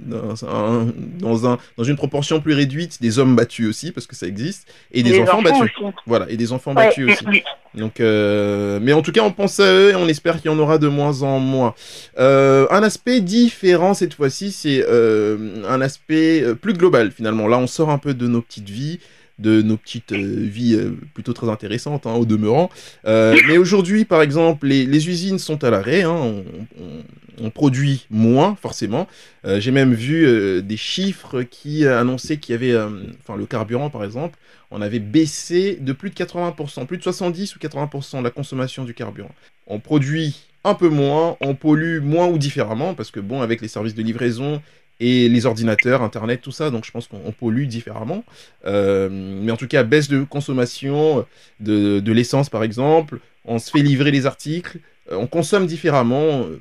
[0.00, 4.14] dans, un- dans, un, dans une proportion plus réduite, des hommes battus aussi, parce que
[4.14, 5.62] ça existe, et des enfants, battus.
[5.62, 5.94] aussi.
[6.06, 7.24] Voilà, et des enfants Ouais, battus aussi.
[7.74, 10.54] Donc, euh, mais en tout cas, on pense à eux et on espère qu'il y
[10.54, 11.74] en aura de moins en moins.
[12.18, 17.48] Euh, un aspect différent cette fois-ci, c'est euh, un aspect euh, plus global finalement.
[17.48, 19.00] Là, on sort un peu de nos petites vies,
[19.38, 22.70] de nos petites euh, vies euh, plutôt très intéressantes hein, au demeurant.
[23.06, 26.02] Euh, mais aujourd'hui, par exemple, les, usines sont à l'arrêt.
[26.02, 26.44] hein, on,
[26.80, 29.06] on- produit moins forcément.
[29.44, 32.76] J'ai même vu des chiffres qui annonçaient qu'il y avait,
[33.20, 34.36] enfin le carburant par exemple,
[34.72, 38.92] on avait baissé de plus de 80%, plus de 70 ou 80% la consommation du
[38.92, 39.30] carburant.
[39.68, 43.68] On produit un peu moins, on pollue moins ou différemment, parce que bon, avec les
[43.68, 44.60] services de livraison
[45.00, 48.24] et les ordinateurs, Internet, tout ça, donc je pense qu'on on pollue différemment.
[48.66, 51.24] Euh, mais en tout cas, baisse de consommation
[51.60, 54.78] de, de l'essence par exemple, on se fait livrer les articles,
[55.12, 56.42] euh, on consomme différemment.
[56.46, 56.58] Euh,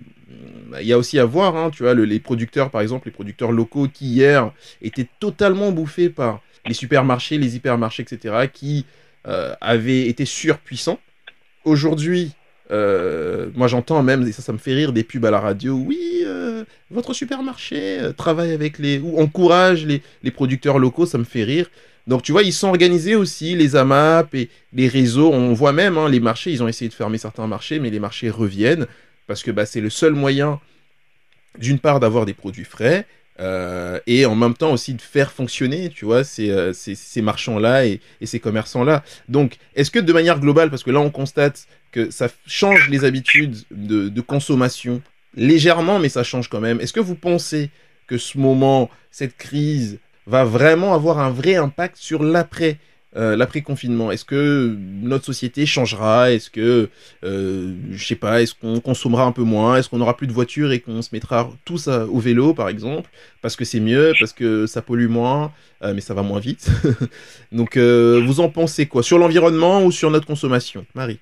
[0.81, 3.11] Il y a aussi à voir, hein, tu vois, le- les producteurs par exemple, les
[3.13, 8.85] producteurs locaux qui hier étaient totalement bouffés par les supermarchés, les hypermarchés, etc., qui
[9.61, 10.99] avaient été surpuissants.
[11.65, 12.31] Aujourd'hui,
[12.71, 15.75] euh, moi j'entends même, et ça, ça me fait rire, des pubs à la radio.
[15.75, 18.99] Oui, euh, votre supermarché euh, travaille avec les.
[18.99, 21.69] ou encourage les, les producteurs locaux, ça me fait rire.
[22.07, 25.31] Donc tu vois, ils sont organisés aussi, les AMAP et les réseaux.
[25.31, 27.99] On voit même, hein, les marchés, ils ont essayé de fermer certains marchés, mais les
[27.99, 28.87] marchés reviennent
[29.27, 30.59] parce que bah, c'est le seul moyen,
[31.59, 33.05] d'une part, d'avoir des produits frais.
[33.39, 37.85] Euh, et en même temps aussi de faire fonctionner, tu vois, ces, euh, ces, marchands-là
[37.85, 39.03] et, ces commerçants-là.
[39.29, 43.05] Donc, est-ce que de manière globale, parce que là on constate que ça change les
[43.05, 45.01] habitudes de, de consommation
[45.35, 47.69] légèrement, mais ça change quand même, est-ce que vous pensez
[48.07, 52.77] que ce moment, cette crise, va vraiment avoir un vrai impact sur l'après
[53.17, 56.31] euh, l'après-confinement Est-ce que notre société changera?
[56.31, 56.89] Est-ce que,
[57.23, 59.77] euh, je sais pas, est-ce qu'on consommera un peu moins?
[59.77, 62.69] Est-ce qu'on aura plus de voitures et qu'on se mettra tous à- au vélo, par
[62.69, 63.09] exemple?
[63.41, 65.51] Parce que c'est mieux, parce que ça pollue moins,
[65.83, 66.69] euh, mais ça va moins vite.
[67.51, 69.03] Donc, euh, vous en pensez quoi?
[69.03, 70.85] Sur l'environnement ou sur notre consommation?
[70.95, 71.19] Marie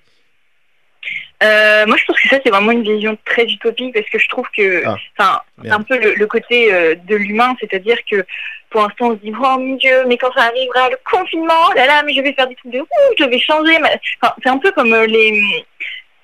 [1.43, 4.27] Euh, moi, je pense que ça, c'est vraiment une vision très utopique parce que je
[4.29, 8.25] trouve que, Ah, enfin, un peu le, le côté euh, de l'humain, c'est-à-dire que
[8.69, 11.85] pour l'instant, on se dit, oh mon Dieu, mais quand ça arrivera le confinement, là
[11.85, 12.87] là, mais je vais faire des trucs de ouf,
[13.19, 13.77] je vais changer.
[14.43, 15.65] c'est un peu comme euh, les,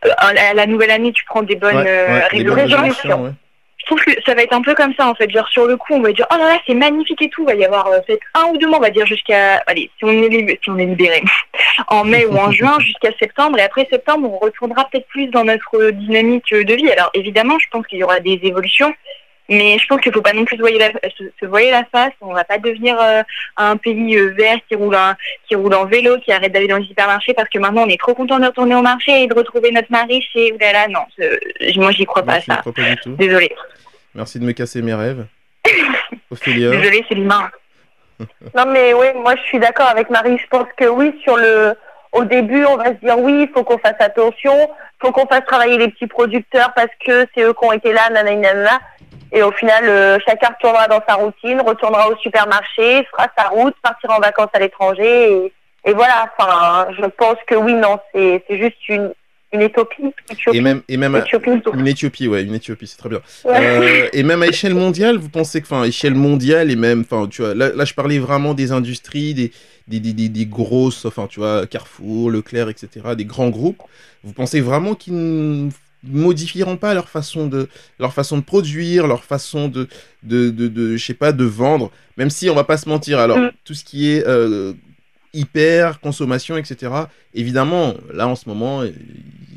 [0.06, 3.36] euh, à la nouvelle année, tu prends des bonnes Ouais, euh, ouais, résolutions.
[3.82, 5.30] Je trouve que ça va être un peu comme ça en fait.
[5.30, 7.42] Genre sur le coup, on va dire oh là là c'est magnifique et tout.
[7.44, 9.90] Il va y avoir euh, peut-être un ou deux mois, on va dire jusqu'à allez
[9.98, 11.24] si on est si on est libéré
[11.88, 15.44] en mai ou en juin jusqu'à septembre et après septembre on retournera peut-être plus dans
[15.44, 16.92] notre dynamique de vie.
[16.92, 18.94] Alors évidemment, je pense qu'il y aura des évolutions,
[19.52, 21.84] mais je pense qu'il faut pas non plus se voiler la, se, se voiler la
[21.92, 22.14] face.
[22.22, 23.22] On va pas devenir euh,
[23.58, 25.16] un pays euh, vert qui roule un-
[25.48, 28.00] qui roule en vélo, qui arrête d'aller dans les hypermarchés parce que maintenant on est
[28.00, 31.02] trop content de retourner au marché et de retrouver notre mari chez oulala non.
[31.18, 32.62] je- moi j'y crois pas à je n'y ça.
[32.62, 33.16] crois pas du tout.
[33.16, 33.54] Désolée.
[34.16, 35.26] Merci de me casser mes rêves.
[36.32, 37.50] Ophélia Désolée, c'est l'humain.
[38.56, 40.38] Non, mais oui, moi je suis d'accord avec Marie.
[40.38, 41.74] Je pense que oui, sur le,
[42.12, 45.26] au début, on va se dire oui, il faut qu'on fasse attention, il faut qu'on
[45.26, 48.80] fasse travailler les petits producteurs parce que c'est eux qui ont été là, nanana.
[49.32, 53.74] Et au final, euh, chacun retournera dans sa routine, retournera au supermarché, fera sa route,
[53.82, 55.32] partira en vacances à l'étranger.
[55.32, 55.54] Et,
[55.90, 59.14] et voilà, enfin, je pense que oui, non, c'est juste une,
[59.54, 59.62] une.
[59.62, 60.14] Utopie.
[60.54, 63.22] et même, et même une Éthiopie, ouais, une Éthiopie, c'est très bien.
[63.46, 63.56] Ouais.
[63.56, 67.28] Euh, et même à échelle mondiale, vous pensez que, enfin, échelle mondiale et même, enfin,
[67.28, 69.52] tu vois, là, là, je parlais vraiment des industries, des,
[69.88, 73.82] des, des, des, des grosses, enfin, tu vois, Carrefour, Leclerc, etc., des grands groupes.
[74.24, 75.70] Vous pensez vraiment qu'ils
[76.04, 79.88] modifieront pas leur façon de, leur façon de produire, leur façon de,
[80.24, 83.20] de, de, de je sais pas, de vendre, même si on va pas se mentir.
[83.20, 83.52] Alors, Mm.
[83.64, 84.74] tout ce qui est euh,
[85.34, 87.10] hyper consommation, etc.
[87.34, 88.90] Évidemment, là en ce moment, euh,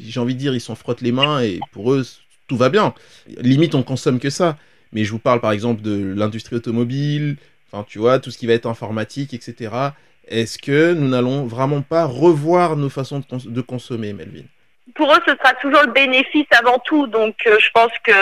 [0.01, 2.05] j'ai envie de dire, ils s'en frottent les mains et pour eux,
[2.47, 2.95] tout va bien.
[3.41, 4.59] Limite, on consomme que ça.
[4.93, 7.37] Mais je vous parle par exemple de l'industrie automobile,
[7.73, 9.95] enfin tu vois, tout ce qui va être informatique, etc.
[10.29, 14.45] Est-ce que nous n'allons vraiment pas revoir nos façons de, cons- de consommer, Melvin?
[14.95, 17.07] Pour eux, ce sera toujours le bénéfice avant tout.
[17.07, 18.13] Donc, euh, je pense que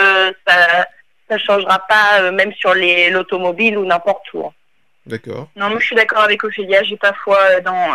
[0.47, 0.87] ça
[1.29, 4.51] ça changera pas, euh, même sur les l'automobile ou n'importe où.
[5.05, 5.47] D'accord.
[5.55, 7.89] Non, moi je suis d'accord avec Ophélia, j'ai pas foi euh, dans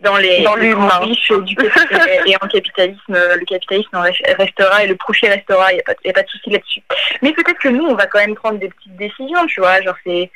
[0.00, 1.56] dans les Dans les riches du
[2.26, 5.94] et en capitalisme, le capitalisme re- restera et le profit restera, il n'y a, pas-
[6.04, 6.82] y a pas de souci là-dessus.
[7.22, 9.94] Mais peut-être que nous, on va quand même prendre des petites décisions, tu vois, genre
[10.04, 10.30] c'est,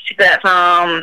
[0.00, 1.02] je sais pas, enfin,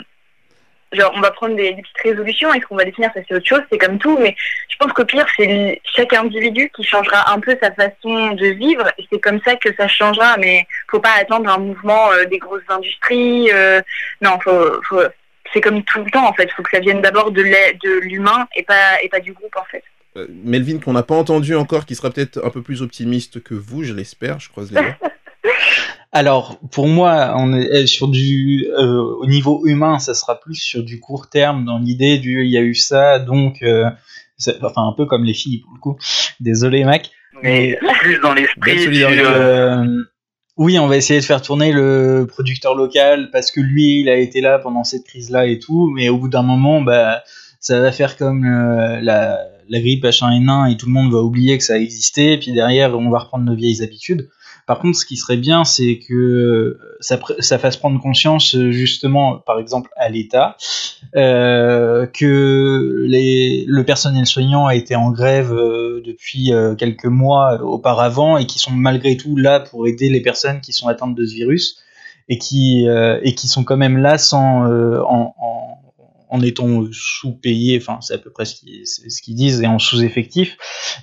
[0.95, 3.47] genre on va prendre des, des petites résolutions, est-ce qu'on va définir ça c'est autre
[3.47, 4.35] chose, c'est comme tout, mais
[4.69, 8.87] je pense qu'au pire c'est chaque individu qui changera un peu sa façon de vivre
[8.97, 12.37] et c'est comme ça que ça changera, mais faut pas attendre un mouvement euh, des
[12.37, 13.81] grosses industries, euh,
[14.21, 15.01] non, faut, faut,
[15.53, 16.45] c'est comme tout le temps en fait.
[16.45, 17.41] Il faut que ça vienne d'abord de
[18.01, 19.83] l'humain et pas et pas du groupe en fait.
[20.17, 23.53] Euh, Melvin, qu'on n'a pas entendu encore, qui sera peut-être un peu plus optimiste que
[23.53, 24.97] vous, je l'espère, je croise les doigts.
[26.15, 30.55] Alors, pour moi, on est euh, sur du euh, au niveau humain, ça sera plus
[30.55, 33.89] sur du court terme dans l'idée du il y a eu ça, donc euh,
[34.61, 35.97] enfin un peu comme les filles pour le coup.
[36.39, 37.11] Désolé, Mac.
[37.43, 40.03] Mais plus dans l'esprit euh,
[40.55, 44.15] oui, on va essayer de faire tourner le producteur local parce que lui, il a
[44.15, 47.23] été là pendant cette crise-là et tout, mais au bout d'un moment, bah,
[47.59, 51.57] ça va faire comme euh, la, la grippe H1N1 et tout le monde va oublier
[51.57, 54.29] que ça existait, et puis derrière, on va reprendre nos vieilles habitudes.
[54.65, 58.71] Par contre, ce qui serait bien, c'est que ça, pr- ça fasse prendre conscience, euh,
[58.71, 60.57] justement, par exemple, à l'État,
[61.15, 68.37] euh, que le personnel soignant a été en grève euh, depuis euh, quelques mois auparavant
[68.37, 71.35] et qui sont malgré tout là pour aider les personnes qui sont atteintes de ce
[71.35, 71.77] virus
[72.27, 75.74] et qui, euh, sont quand même là sans, euh, en, en,
[76.35, 80.57] en étant sous-payés, enfin c'est à peu près ce qu'ils disent, et en sous-effectif,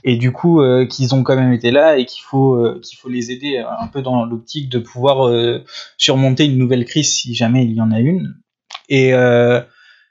[0.04, 2.98] et du coup euh, qu'ils ont quand même été là et qu'il faut, euh, qu'il
[2.98, 5.64] faut les aider un peu dans l'optique de pouvoir euh,
[5.96, 8.34] surmonter une nouvelle crise si jamais il y en a une.
[8.88, 9.60] Et, euh,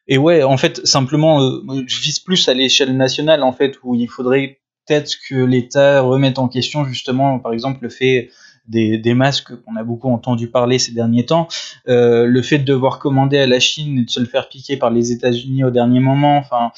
[0.07, 3.95] et ouais, en fait, simplement, euh, je vise plus à l'échelle nationale, en fait, où
[3.95, 8.29] il faudrait peut-être que l'État remette en question, justement, par exemple, le fait
[8.71, 11.47] des, des masques qu'on a beaucoup entendu parler ces derniers temps,
[11.88, 14.77] euh, le fait de devoir commander à la Chine et de se le faire piquer
[14.77, 16.71] par les États-Unis au dernier moment, enfin,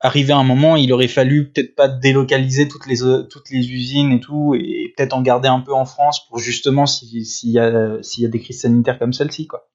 [0.00, 3.70] arrivé à un moment, il aurait fallu peut-être pas délocaliser toutes les euh, toutes les
[3.72, 7.50] usines et tout, et peut-être en garder un peu en France pour justement si- s'il
[7.50, 7.70] y a
[8.02, 9.68] s'il y a des crises sanitaires comme celle-ci, quoi.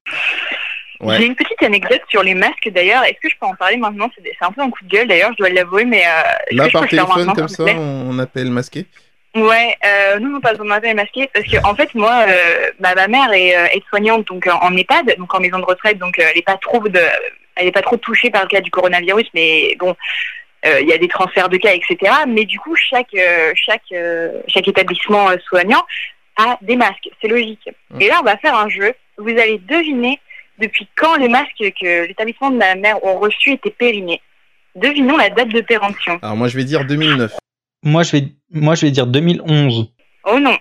[1.00, 1.18] Ouais.
[1.20, 3.04] J'ai une petite anecdote sur les masques d'ailleurs.
[3.04, 4.10] Est-ce que je peux en parler maintenant?
[4.16, 6.68] C'est c'est un peu un coup de gueule d'ailleurs, je dois l'avouer, mais euh, Là,
[6.72, 8.86] par téléphone, comme ça, on appelle masqué.
[9.36, 13.08] Ouais, euh, non, pas besoin d'un masqué, parce que en fait, moi, euh, bah, ma
[13.08, 16.24] mère est euh, aide-soignante donc euh, en EHPAD, donc en maison de retraite, donc euh,
[16.32, 17.00] elle est pas trop de,
[17.56, 19.96] elle est pas trop touchée par le cas du coronavirus, mais bon,
[20.66, 22.12] euh, il y a des transferts de cas, etc.
[22.28, 25.84] Mais du coup, chaque euh, chaque euh, chaque établissement soignant
[26.38, 27.70] a des masques, c'est logique.
[27.92, 28.02] Mm.
[28.02, 28.94] Et là, on va faire un jeu.
[29.18, 30.20] Vous allez deviner
[30.60, 34.22] depuis quand les masques que l'établissement de ma mère ont reçus étaient périmés.
[34.76, 36.20] Devinons la date de péremption.
[36.22, 37.34] Alors moi, je vais dire 2009.
[37.88, 39.90] Moi, je vais, moi, je vais dire 2011.
[40.26, 40.58] Oh non,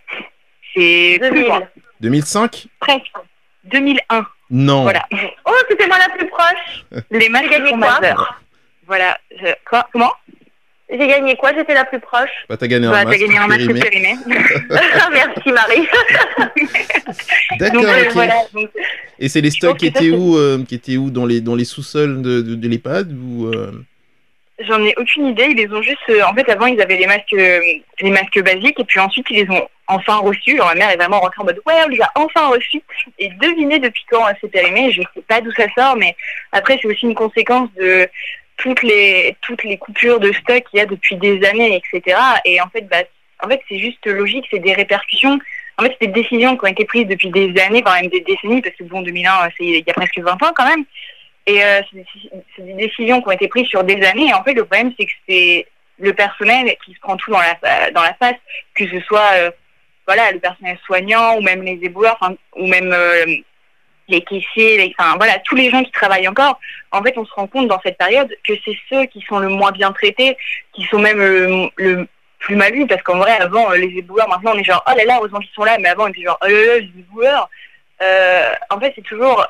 [0.74, 1.42] c'est plus 2000.
[1.46, 1.62] loin.
[2.00, 3.02] 2005 Presque.
[3.64, 4.24] 2001.
[4.50, 4.82] Non.
[4.82, 5.04] Voilà.
[5.44, 6.84] Oh, c'était moi la plus proche.
[7.10, 7.98] Les masques gagné quoi.
[8.86, 9.18] Voilà.
[9.40, 10.12] Je- Quoi Comment
[10.88, 12.30] J'ai gagné quoi J'étais la plus proche.
[12.48, 13.80] Bah, t'as gagné Bah, gagné un masque périmé.
[13.80, 14.14] périmé.
[15.12, 15.88] Merci Marie.
[17.58, 18.12] D'accord, euh, ok.
[18.12, 18.34] voilà.
[18.54, 18.70] Donc,
[19.18, 21.64] Et c'est les stocks qui étaient où, euh, qui étaient où dans les dans les
[21.64, 23.72] sous-sols de, de, de l'EHPAD ou euh,
[24.58, 25.48] J'en ai aucune idée.
[25.50, 25.98] Ils les ont juste.
[26.08, 27.60] euh, en fait, avant, ils avaient les masques, euh,
[28.00, 30.54] les masques basiques, et puis ensuite, ils les ont enfin reçus.
[30.54, 32.82] Alors, ma mère est vraiment rentrée en mode Ouais, on les a enfin reçus.
[33.18, 34.90] Et devinez depuis quand euh, c'est périmé.
[34.92, 36.16] Je sais pas d'où ça sort, mais
[36.52, 38.08] après, c'est aussi une conséquence de
[38.56, 42.18] toutes les toutes les coupures de stock qu'il y a depuis des années, etc.
[42.46, 43.02] Et en fait, bah,
[43.44, 44.46] en fait, c'est juste logique.
[44.50, 45.38] C'est des répercussions.
[45.78, 48.20] En fait, c'est des décisions qui ont été prises depuis des années, voire même des
[48.20, 50.84] décennies, parce que bon, 2001, euh, c'est il y a presque 20 ans quand même.
[51.46, 51.80] Et euh,
[52.56, 54.34] c'est des- décisions qui ont été prises sur des années.
[54.34, 55.66] En fait, le problème, c'est que c'est
[55.98, 58.36] le personnel qui se prend tout dans la, dans la face,
[58.74, 59.50] que ce soit euh,
[60.06, 62.18] voilà, le personnel soignant ou même les éboueurs,
[62.56, 63.24] ou même euh,
[64.08, 66.58] les caissiers, les- enfin voilà, tous les gens qui travaillent encore.
[66.92, 69.48] En fait, on se rend compte dans cette période que c'est ceux qui sont le
[69.48, 70.36] moins bien traités,
[70.72, 72.08] qui sont même le, le
[72.40, 74.92] plus mal vus, parce qu'en vrai, avant, euh, les éboueurs, maintenant, on est genre, oh
[74.96, 76.90] là là, heureusement qu'ils sont là, mais avant, on était genre, oh là là, les
[77.00, 77.48] éboueurs.
[78.70, 79.46] En fait, c'est toujours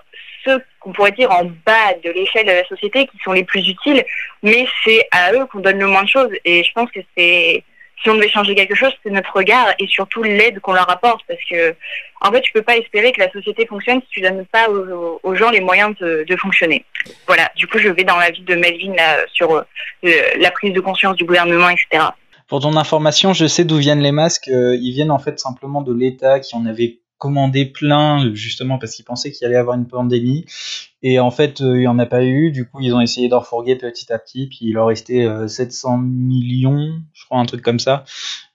[0.81, 4.05] qu'on pourrait dire en bas de l'échelle de la société qui sont les plus utiles,
[4.43, 6.31] mais c'est à eux qu'on donne le moins de choses.
[6.45, 7.65] Et je pense que c'est,
[8.03, 11.23] si on devait changer quelque chose, c'est notre regard et surtout l'aide qu'on leur apporte,
[11.27, 11.75] parce que,
[12.21, 15.35] en fait, tu peux pas espérer que la société fonctionne si tu donnes pas aux,
[15.35, 16.85] gens les moyens de, de fonctionner.
[17.27, 17.51] Voilà.
[17.57, 19.63] Du coup, je vais dans la vie de Melvin là, sur euh,
[20.03, 22.05] la prise de conscience du gouvernement, etc.
[22.49, 24.49] Pour ton information, je sais d'où viennent les masques.
[24.49, 28.95] euh, ils viennent en fait simplement de l'État qui en avait commandé plein, justement parce
[28.95, 30.45] qu'ils pensaient qu'il allait y avoir une pandémie.
[31.03, 32.51] Et en fait, euh, il n'y en a pas eu.
[32.51, 34.49] Du coup, ils ont essayé d'en refourguer petit à petit.
[34.49, 38.05] Puis il leur restait euh, 700 millions, je crois, un truc comme ça.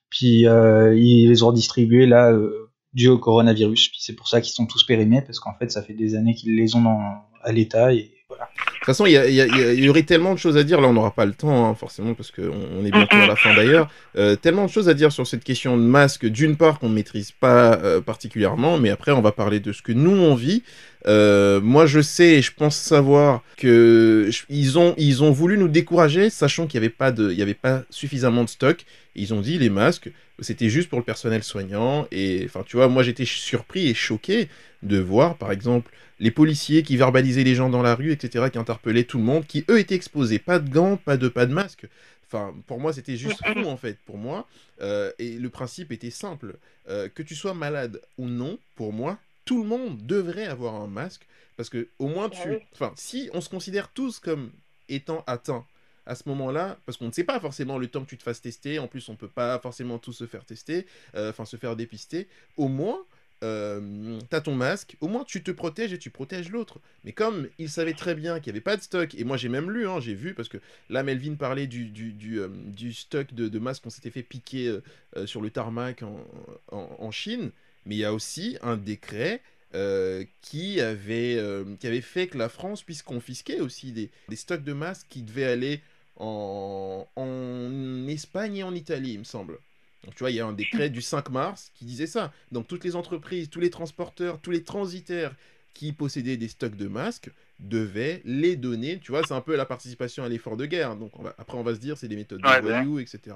[0.10, 3.90] Puis euh, ils les ont distribués là euh, dû au coronavirus.
[3.90, 6.36] Puis c'est pour ça qu'ils sont tous périmés, parce qu'en fait, ça fait des années
[6.36, 7.00] qu'ils les ont
[7.44, 8.50] à l'état et voilà.
[8.82, 10.82] Toute façon, il y, aurait tellement de choses à dire.
[10.82, 13.36] Là, on n'aura pas le temps, hein, forcément, parce qu'on on est bientôt à la
[13.36, 13.88] fin d'ailleurs.
[14.18, 16.26] Euh, tellement de choses à dire sur cette question de masque.
[16.26, 19.84] D'une part, qu'on ne maîtrise pas euh, particulièrement, mais après, on va parler de ce
[19.84, 20.64] que nous on vit.
[21.06, 25.68] Euh, moi, je sais, et je pense savoir que ils ont ils ont voulu nous
[25.68, 28.84] décourager, sachant qu'il n'y avait pas avait pas suffisamment de stock.
[29.16, 32.08] Ils ont dit les masques, c'était juste pour le personnel soignant.
[32.12, 34.48] Et enfin, tu vois, moi, j'étais surpris et choqué
[34.82, 38.60] de voir, par exemple les policiers qui verbalisaient les gens dans la rue, etc., qui
[38.60, 40.38] interpellaient tout le monde, qui eux étaient exposés.
[40.38, 41.88] Pas de gants, pas de, pas de masque.
[42.28, 44.48] Enfin, pour moi, c'était juste fou, en fait, pour moi.
[44.82, 46.58] Euh, et le principe était simple.
[46.88, 50.86] Euh, que tu sois malade ou non, pour moi, tout le monde devrait avoir un
[50.86, 51.26] masque.
[51.58, 52.60] Parce que, au moins, Ah tu.
[52.74, 54.52] Enfin, si on se considère tous comme
[54.90, 55.66] étant atteints
[56.06, 58.42] à ce moment-là, parce qu'on ne sait pas forcément le temps que tu te fasses
[58.42, 61.76] tester, en plus on peut pas forcément tous se faire tester, euh, enfin se faire
[61.76, 63.00] dépister, au moins
[63.44, 66.80] euh, t'as ton masque, au moins tu te protèges et tu protèges l'autre.
[67.04, 69.50] Mais comme il savait très bien qu'il n'y avait pas de stock, et moi j'ai
[69.50, 70.58] même lu, hein, j'ai vu, parce que
[70.90, 72.50] là Melvin parlait du, du, du, euh,
[72.92, 74.84] stock de, masques qu'on s'était fait piquer euh,
[75.18, 76.20] euh, sur le tarmac en,
[76.72, 77.52] en, Chine,
[77.86, 79.42] mais il y a aussi un décret
[80.42, 81.42] qui, avait,
[81.80, 85.22] qui avait fait que la France puisse confisquer aussi des, des stocks de masques qui
[85.22, 85.82] devaient aller
[86.18, 89.58] en, en Espagne et en Italie, il me semble.
[90.04, 92.34] Donc tu vois, il y a un décret du 5 mars qui disait ça.
[92.52, 95.36] Donc toutes les entreprises, tous les transporteurs, tous les transitaires
[95.74, 99.00] qui possédaient des stocks de masques devaient les donner.
[99.00, 100.96] Tu vois, c'est un peu la participation à l'effort de guerre.
[100.98, 103.36] Donc on va- après, on va se dire, c'est des méthodes de voyous, etc.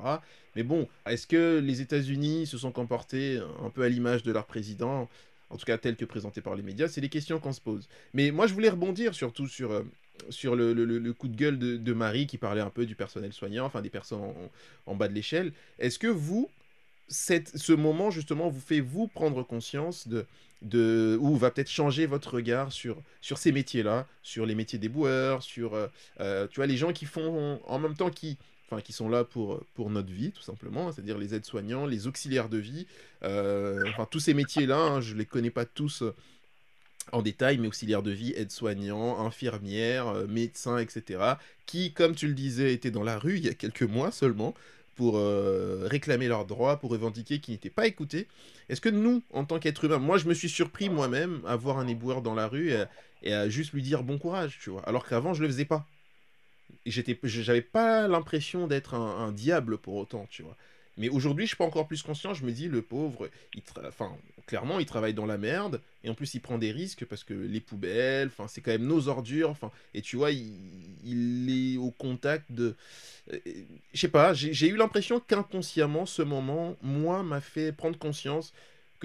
[0.56, 4.46] Mais bon, est-ce que les États-Unis se sont comportés un peu à l'image de leur
[4.48, 5.10] président
[5.52, 7.88] en tout cas tel que présenté par les médias, c'est les questions qu'on se pose.
[8.16, 9.84] Mais moi, je voulais rebondir surtout sur, euh,
[10.30, 13.66] sur le, le- coup de gueule de, Marie qui parlait un peu du personnel soignant,
[13.66, 14.22] enfin des personnes
[14.86, 15.52] en, bas de l'échelle.
[15.80, 16.50] Est-ce que vous,
[17.08, 20.26] cette, ce moment justement, vous fait vous prendre conscience de,
[20.62, 24.90] de ou va peut-être changer votre regard sur, sur ces métiers-là, sur les métiers des
[24.90, 25.88] boueurs, sur euh,
[26.20, 29.24] euh, tu vois les gens qui font en même temps qui enfin qui sont là
[29.24, 32.88] pour, pour notre vie tout simplement, c'est-à-dire les aides-soignants, les auxiliaires de vie,
[33.24, 36.04] euh, enfin tous ces métiers-là, hein, je les connais pas tous
[37.12, 42.34] en détail, mais auxiliaires de vie, aides-soignants, infirmières, euh, médecins, etc., qui, comme tu le
[42.34, 44.54] disais, étaient dans la rue il y a quelques mois seulement
[44.96, 48.28] pour euh, réclamer leurs droits, pour revendiquer qu'ils n'étaient pas écoutés.
[48.70, 51.80] Est-ce que nous, en tant qu'êtres humains, moi je me suis surpris moi-même à voir
[51.80, 52.74] un éboueur dans la rue
[53.24, 55.86] et à, juste lui dire bon courage, tu vois, alors qu'avant je le faisais pas.
[56.86, 60.56] J'étais, j'avais pas l'impression d'être un diable pour autant, tu vois.
[60.98, 62.34] Mais aujourd'hui, je suis pas encore plus conscient.
[62.34, 63.30] Je me dis, le pauvre,
[63.86, 65.82] enfin, clairement, il travaille dans la merde.
[66.04, 69.08] Et en plus, il prend des risques parce que les poubelles, c'est quand même nos
[69.08, 69.50] ordures.
[69.50, 72.76] Enfin, et tu vois, il, est au contact de.
[73.34, 73.40] euh,
[73.94, 78.54] Je sais pas, j'ai eu l'impression qu'inconsciemment, ce moment, moi, m'a fait prendre conscience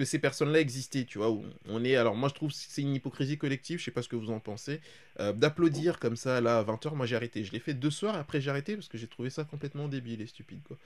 [0.01, 1.31] que ces personnes-là existaient, tu vois.
[1.69, 4.09] on est, alors moi je trouve que c'est une hypocrisie collective, je sais pas ce
[4.09, 4.81] que vous en pensez,
[5.19, 7.43] euh, d'applaudir comme ça là à 20h, moi j'ai arrêté.
[7.43, 10.21] Je l'ai fait deux soirs, après j'ai arrêté parce que j'ai trouvé ça complètement débile
[10.21, 10.77] et stupide, quoi.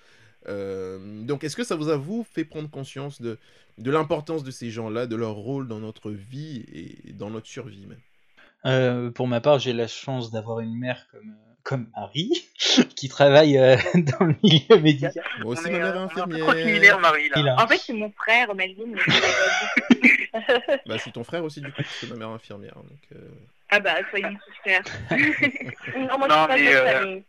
[0.47, 3.39] Euh, donc est-ce que ça vous a, vous, fait prendre conscience de,
[3.77, 7.87] de l'importance de ces gens-là, de leur rôle dans notre vie et dans notre survie
[7.87, 8.01] même?
[8.65, 12.47] Euh, pour ma part, j'ai la chance d'avoir une mère comme, comme Marie,
[12.95, 15.11] qui travaille euh, dans le milieu médical.
[15.41, 16.45] Moi aussi, ma mère est euh, infirmière.
[16.47, 17.35] trop similaires, Marie, là.
[17.39, 18.83] Il a- En fait, c'est mon frère, Melvin.
[20.85, 22.75] Bah, je suis ton frère aussi, du coup, parce que ma mère est infirmière.
[22.75, 23.29] Donc, euh,
[23.69, 24.83] ah bah, soyons tous frères.
[25.97, 27.19] Non, moi, Non, je suis mais, euh.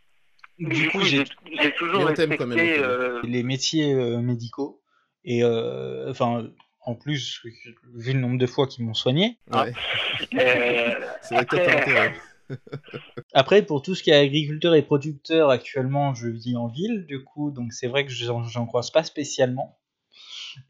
[0.59, 1.23] Du coup, j'ai
[1.61, 2.79] j'ai toujours quand même, respecté.
[2.79, 4.81] Euh, les métiers euh, médicaux.
[5.23, 6.47] Et euh, enfin,
[6.81, 7.41] en plus,
[7.95, 9.37] vu le nombre de fois qu'ils m'ont soigné.
[9.51, 9.63] Ah.
[9.65, 9.73] ouais.
[10.39, 12.13] euh, C'est vrai que t'as intérêt.
[13.33, 17.23] Après, pour tout ce qui est agriculteur et producteur, actuellement, je vis en ville, du
[17.23, 19.76] coup, donc c'est vrai que j'en croise pas spécialement.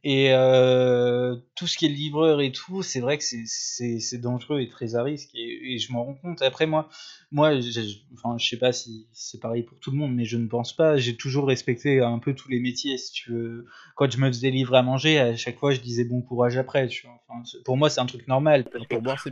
[0.04, 4.70] Et euh, tout ce qui est livreur et tout, c'est vrai que c'est- dangereux et
[4.70, 5.30] très à risque.
[5.36, 6.42] Et, et je m'en rends compte.
[6.42, 6.90] Après, moi,
[7.32, 10.38] moi j'ai- enfin, je sais pas si c'est pareil pour tout le monde, mais je
[10.38, 10.98] ne pense pas.
[10.98, 12.98] J'ai toujours respecté un peu tous les métiers.
[12.98, 13.66] Si tu veux.
[13.96, 16.88] Quand je me faisais livrer à manger, à chaque fois, je disais bon courage après.
[16.88, 17.20] Tu vois.
[17.28, 19.30] Enfin, pour moi, c'est un truc normal Pour c'est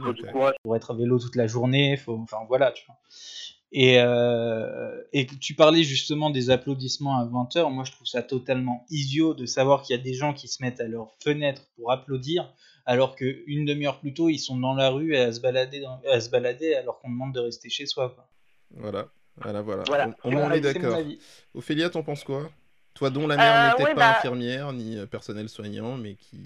[0.63, 2.96] pour être à vélo toute la journée, faut, enfin voilà, tu vois.
[3.71, 8.86] Et, euh, et tu parlais justement des applaudissements à 20h, moi je trouve ça totalement
[8.89, 11.91] idiot de savoir qu'il y a des gens qui se mettent à leur fenêtre pour
[11.91, 12.53] applaudir,
[12.86, 16.22] alors qu'une demi-heure plus tôt ils sont dans la rue à se balader, dans- à
[16.22, 18.11] se balader alors qu'on demande de rester chez soi.
[18.16, 18.30] Quoi.
[18.72, 19.07] Voilà,
[19.38, 19.84] voilà, voilà.
[19.88, 20.16] Voilà.
[20.24, 20.97] On, on Voilà, est d'accord.
[21.53, 22.49] Ophélia, t'en penses quoi?
[22.93, 26.16] Toi dont la mère Euh, n'était ouais, pas bah- infirmière ni euh, personnel soignant, mais
[26.16, 26.38] qui...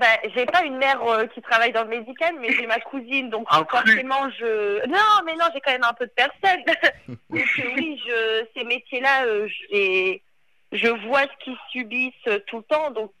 [0.00, 3.28] Bah, j'ai pas une mère euh, qui travaille dans le médical, mais j'ai ma cousine,
[3.28, 4.86] donc Ah, forcément je.
[4.86, 6.64] Non, mais non, j'ai quand même un peu de personne.
[7.06, 7.18] donc
[7.58, 9.46] euh, oui, je ces métiers-là, euh,
[10.72, 13.12] je vois ce qu'ils subissent euh, tout le temps, donc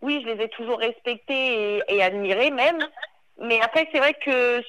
[0.00, 2.82] oui, je les ai toujours respectés et, et admirés même.
[3.38, 4.62] Mais après, c'est vrai que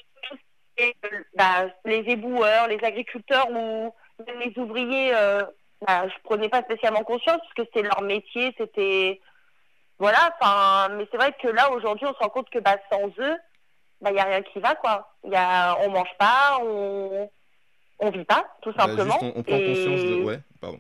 [1.34, 3.94] bah, les éboueurs, les agriculteurs ou
[4.28, 5.14] même les ouvriers,
[5.88, 9.22] bah, je prenais pas spécialement conscience parce que c'était leur métier, c'était
[10.00, 10.36] voilà.
[10.42, 13.38] Enfin, mais c'est vrai que là aujourd'hui, on se rend compte que bah, sans eux,
[14.02, 15.14] bah, y a rien qui va quoi.
[15.26, 17.30] Y a, on mange pas, on
[18.00, 19.20] on vit pas, tout Bah, simplement.
[19.20, 20.24] juste, on, on prend Et conscience de.
[20.24, 20.80] Ouais, pardon.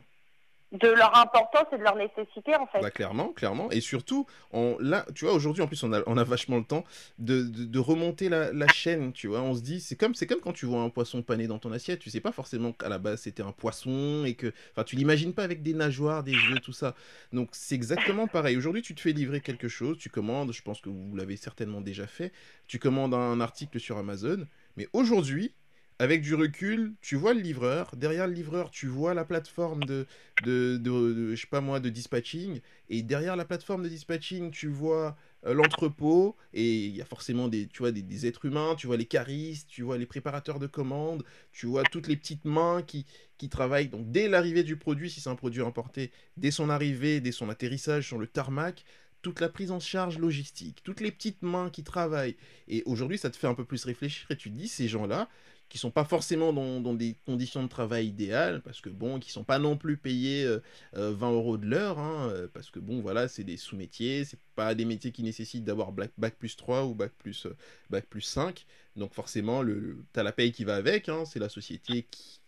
[0.71, 2.79] De leur importance et de leur nécessité en fait.
[2.81, 3.71] Bah, clairement, clairement.
[3.71, 6.63] Et surtout, on, là, tu vois, aujourd'hui, en plus, on a, on a vachement le
[6.63, 6.83] temps
[7.17, 9.41] de, de, de remonter la, la chaîne, tu vois.
[9.41, 11.71] On se dit, c'est comme, c'est comme quand tu vois un poisson pané dans ton
[11.71, 11.99] assiette.
[11.99, 14.53] Tu sais pas forcément qu'à la base, c'était un poisson et que.
[14.71, 16.93] Enfin, tu l'imagines pas avec des nageoires, des yeux, tout ça.
[17.33, 18.55] Donc, c'est exactement pareil.
[18.55, 21.81] Aujourd'hui, tu te fais livrer quelque chose, tu commandes, je pense que vous l'avez certainement
[21.81, 22.31] déjà fait.
[22.67, 24.45] Tu commandes un article sur Amazon.
[24.77, 25.53] Mais aujourd'hui,
[25.99, 27.91] avec du recul, tu vois le livreur.
[27.97, 30.07] Derrière le livreur, tu vois la plateforme de,
[30.43, 32.61] de, je sais pas moi, de dispatching.
[32.89, 36.37] Et derrière la plateforme de dispatching, tu vois euh, l'entrepôt.
[36.53, 38.75] Et il y a forcément des, tu vois, des, des êtres humains.
[38.75, 41.25] Tu vois les caristes, tu vois les préparateurs de commandes.
[41.51, 43.05] Tu vois toutes les petites mains qui,
[43.37, 43.89] qui travaillent.
[43.89, 47.49] Donc dès l'arrivée du produit, si c'est un produit importé, dès son arrivée, dès son
[47.49, 48.85] atterrissage sur le tarmac,
[49.21, 52.37] toute la prise en charge logistique, toutes les petites mains qui travaillent.
[52.69, 55.27] Et aujourd'hui, ça te fait un peu plus réfléchir et tu te dis, ces gens-là,
[55.69, 59.43] qui sont pas forcément dans, des conditions de travail idéales, parce que bon, qui sont
[59.43, 60.59] pas non plus payés euh,
[60.97, 64.39] euh, 20 euros de l'heure, hein, euh, parce que bon, voilà, c'est des sous-métiers, c'est
[64.55, 67.55] pas des métiers qui nécessitent d'avoir bac, plus 3 ou bac plus, euh,
[67.91, 68.65] bac plus 5,
[68.95, 72.41] donc forcément, le, t'as la paye qui va avec, hein, c'est la société qui,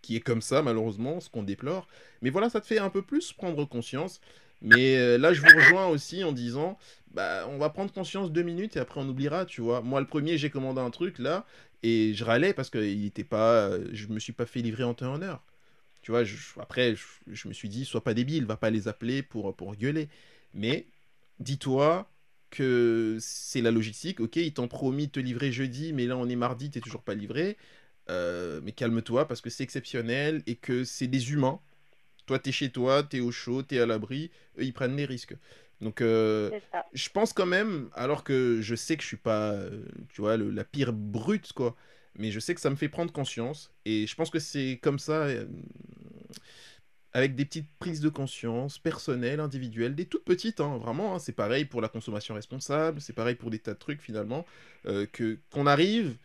[0.00, 1.88] qui est comme ça, malheureusement, ce qu'on déplore.
[2.22, 4.20] Mais voilà, ça te fait un peu plus prendre conscience.
[4.62, 6.78] Mais euh, là, je vous rejoins aussi en disant,
[7.12, 9.82] bah, on va prendre conscience deux minutes et après on oubliera, tu vois.
[9.82, 11.46] Moi, le premier, j'ai commandé un truc là
[11.82, 14.84] et je râlais parce que il était pas, euh, je me suis pas fait livrer
[14.84, 15.44] en temps et en heure.
[16.02, 17.04] Tu vois, je- après, je,
[17.34, 20.08] je me suis dit, sois pas débile, va pas les appeler pour, pour gueuler.
[20.54, 20.86] Mais
[21.40, 22.10] dis-toi
[22.50, 26.28] que c'est la logistique, ok, ils t'ont promis de te livrer jeudi, mais là on
[26.28, 27.56] est mardi, t'es toujours pas livré.
[28.10, 31.60] Euh, mais calme-toi parce que c'est exceptionnel et que c'est des humains.
[32.28, 35.36] Toi, t'es chez toi, t'es au chaud, t'es à l'abri, eux, ils prennent les risques.
[35.82, 36.52] Donc, euh,
[36.94, 40.36] je pense quand même, alors que je sais que je suis pas, euh, tu vois,
[40.38, 41.76] le- la pire brute, quoi,
[42.16, 45.00] mais je sais que ça me fait prendre conscience, et je pense que c'est comme
[45.00, 45.46] ça, euh,
[47.12, 51.32] avec des petites prises de conscience personnelles, individuelles, des toutes petites, hein, vraiment, hein, c'est
[51.32, 54.44] pareil pour la consommation responsable, c'est pareil pour des tas de trucs, finalement,
[54.86, 56.16] euh, que qu'on arrive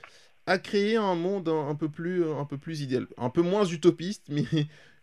[0.48, 3.66] à créer un monde un, un peu plus, un peu plus idéal, un peu moins
[3.66, 4.46] utopiste, mais,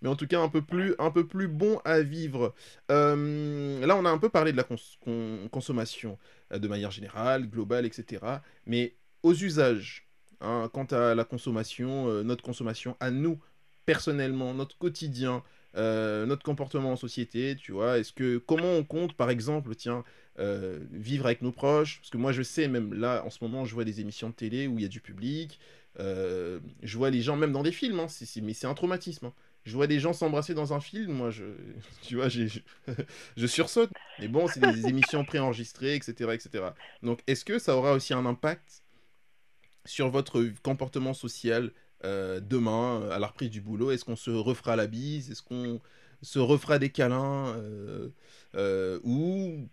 [0.02, 2.54] mais en tout cas un peu plus, un peu plus bon à vivre.
[2.90, 6.18] Euh, là, on a un peu parlé de la cons- con- consommation
[6.52, 8.42] euh, de manière générale, globale, etc.
[8.66, 10.06] Mais aux usages,
[10.40, 13.38] hein, quant à la consommation, euh, notre consommation à nous,
[13.86, 15.42] personnellement, notre quotidien,
[15.74, 20.04] notre comportement en société, tu vois, est-ce que, comment on compte, par exemple, tiens,
[20.90, 23.74] vivre avec nos proches, parce que moi je sais, même là, en ce moment, je
[23.74, 25.58] vois des émissions de télé où il y a du public,
[25.98, 28.06] je vois les gens, même dans des films, hein,
[28.42, 29.26] mais c'est un traumatisme.
[29.26, 29.32] hein.
[29.64, 31.44] Je vois des gens s'embrasser dans un film, moi, je,
[32.02, 32.60] tu vois, j'ai, je,
[33.36, 33.90] je sursaute.
[34.18, 36.64] Mais bon, c'est des émissions préenregistrées, etc., etc.
[37.02, 38.82] Donc, est-ce que ça aura aussi un impact
[39.84, 41.72] sur votre comportement social
[42.04, 43.90] euh, demain, à la reprise du boulot?
[43.90, 45.30] Est-ce qu'on se refera la bise?
[45.30, 45.80] Est-ce qu'on
[46.22, 48.08] se refera des câlins euh,
[48.54, 49.68] euh, Ou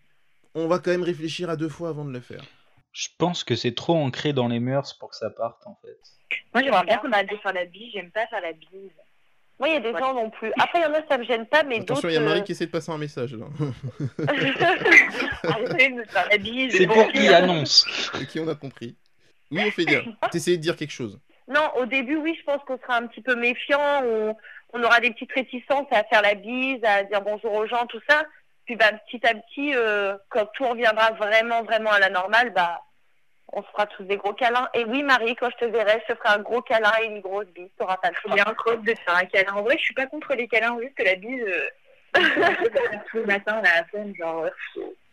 [0.55, 2.43] on va quand même réfléchir à deux fois avant de le faire?
[2.91, 5.99] Je pense que c'est trop ancré dans les mœurs pour que ça parte en fait.
[6.53, 7.91] Moi, j'aimerais bien qu'on arrête de faire la bise.
[7.93, 8.91] J'aime pas faire la bise.
[9.59, 9.99] Moi, il y a des Ouais.
[9.99, 10.51] gens non plus.
[10.59, 11.93] Après, il y en a, ça me gêne pas, mais d'autres.
[11.93, 13.45] Attention, il y a Marie euh, qui essaie de passer un message là.
[16.69, 17.85] C'est pour qui annonce
[18.29, 18.95] qui on a compris.
[19.51, 20.01] Oui, Ophélia,
[20.31, 21.19] t'essayais de dire quelque chose.
[21.47, 24.03] Non, au début, oui, je pense qu'on sera un petit peu méfiant.
[24.03, 24.35] On,
[24.73, 28.01] on aura des petites réticences à faire la bise, à dire bonjour aux gens, tout
[28.09, 28.23] ça.
[28.65, 32.81] Puis, bah, petit à petit, euh, quand tout reviendra vraiment, vraiment à la normale, bah,
[33.53, 34.67] on se fera tous des gros câlins.
[34.73, 37.21] Et oui, Marie, quand je te verrai, je te ferai un gros câlin et une
[37.21, 37.69] grosse bise.
[37.77, 38.35] T'auras pas le C'est choix.
[38.35, 39.53] bien trop de faire un câlin.
[39.53, 41.43] En vrai, je suis pas contre les câlins, juste que la bise.
[41.47, 41.67] Euh...
[43.11, 44.45] Tous les matins, la flemme, genre.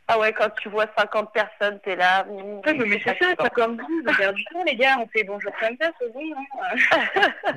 [0.07, 2.25] Ah ouais, quand tu vois 50 personnes, t'es là.
[2.25, 4.97] me mets ça, c'est pas comme vous, vous perdez du temps, les gars.
[5.01, 6.21] On fait bonjour comme ça, c'est bon,
[6.61, 7.57] hein.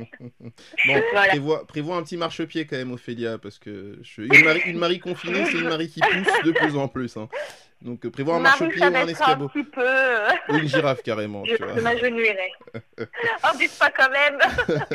[0.85, 1.27] Bon, Voilà.
[1.29, 4.99] prévois, prévois un petit marchepied quand même, Ophélia, parce que je- une, Marie, une Marie
[4.99, 7.17] confinée, c'est une Marie qui pousse de plus en plus.
[7.17, 7.27] hein.
[7.87, 9.47] Donc euh, prévois un marchepied ou un escabeau.
[9.49, 9.81] peu.
[10.49, 12.51] Ou une girafe carrément, Je m'agenouillerai.
[13.43, 14.37] Oh, dites pas quand même.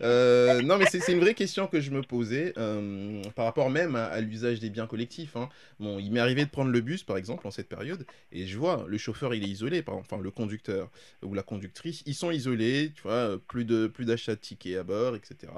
[0.00, 3.94] Euh, non, mais c'est une vraie question que je me posais euh, par rapport même
[3.96, 5.36] à, à l'usage des biens collectifs.
[5.36, 5.48] hein.
[5.78, 8.56] Bon, il m'est arrivé de prendre le bus, par exemple, en cette période, et je
[8.58, 10.88] vois, le chauffeur, il est isolé, par enfin, le conducteur
[11.22, 14.82] ou la conductrice, ils sont isolés, tu vois, plus de plus d'achat de tickets à
[14.82, 15.52] bord, etc.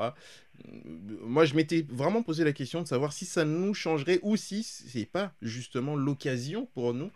[1.21, 4.63] moi, je m'étais vraiment posé la question de savoir si ça nous changerait ou si
[4.63, 7.11] c'est pas justement l'occasion pour nous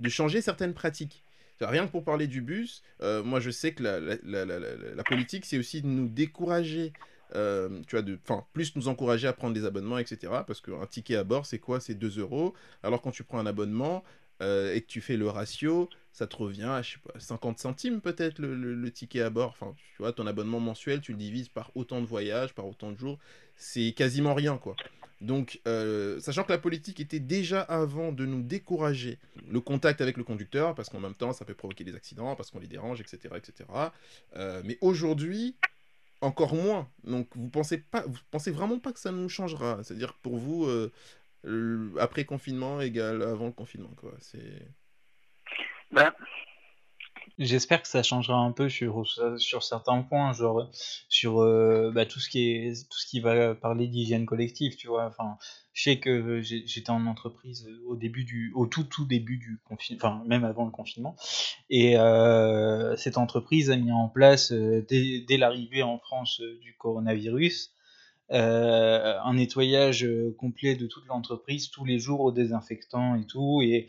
[0.00, 1.24] de changer certaines pratiques.
[1.60, 5.04] Rien que pour parler du bus, euh, moi je sais que la, la, la, la
[5.04, 6.92] politique, c'est aussi de nous décourager,
[7.36, 10.32] euh, tu vois, de, enfin, plus nous encourager à prendre des abonnements, etc.
[10.44, 11.78] Parce qu'un ticket à bord, c'est quoi?
[11.78, 12.54] C'est 2 euros.
[12.82, 14.02] Alors quand tu prends un abonnement
[14.42, 17.58] euh, et que tu fais le ratio, ça te revient à, je sais pas, 50
[17.58, 19.50] centimes peut-être le, le, ticket à bord.
[19.50, 22.92] Enfin, tu vois, ton abonnement mensuel, tu le divises par autant de voyages, par autant
[22.92, 23.18] de jours.
[23.56, 24.76] C'est quasiment rien, quoi.
[25.22, 30.16] Donc, euh, sachant que la politique était déjà avant de nous décourager le contact avec
[30.16, 33.00] le conducteur, parce qu'en même temps, ça peut provoquer des accidents, parce qu'on les dérange,
[33.00, 33.68] etc., etc.
[34.34, 35.54] Euh, mais aujourd'hui,
[36.20, 36.88] encore moins.
[37.04, 39.82] Donc, vous pensez pas, vous pensez vraiment pas que ça nous changera.
[39.84, 44.12] C'est-à-dire pour vous, euh, après confinement égale avant le confinement, quoi.
[44.20, 44.66] C'est.
[45.92, 46.12] Ben,
[47.38, 49.04] J'espère que ça changera un peu sur,
[49.38, 50.70] sur certains points, genre
[51.08, 54.86] sur euh, bah, tout ce qui est tout ce qui va parler d'hygiène collective, tu
[54.88, 55.06] vois.
[55.06, 55.38] Enfin,
[55.72, 60.44] je sais que j'étais en entreprise du au tout tout début du confinement, enfin même
[60.44, 61.16] avant le confinement,
[61.70, 67.72] et euh, cette entreprise a mis en place euh, dès l'arrivée en France du coronavirus
[68.30, 73.60] euh, un nettoyage euh, complet de toute l'entreprise tous les jours au désinfectant et tout,
[73.62, 73.88] et,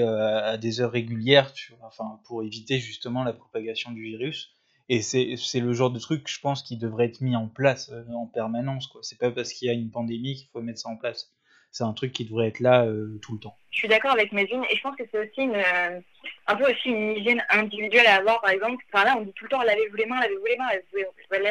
[0.00, 1.52] euh, à des heures régulières,
[1.82, 4.50] enfin, pour éviter justement la propagation du virus.
[4.90, 8.26] Et c'est le genre de truc, je pense, qui devrait être mis en place en
[8.26, 8.90] permanence.
[9.00, 11.30] C'est pas parce qu'il y a une pandémie qu'il faut mettre ça en place
[11.70, 12.86] c'est un truc qui devrait être là
[13.20, 13.56] tout le temps.
[13.74, 15.98] Je suis d'accord avec Mézine et je pense que c'est aussi une, euh,
[16.46, 18.84] un peu aussi une hygiène individuelle à avoir, par exemple.
[18.92, 20.68] Enfin là, on dit tout le temps lavez-vous les mains, lavez-vous les mains,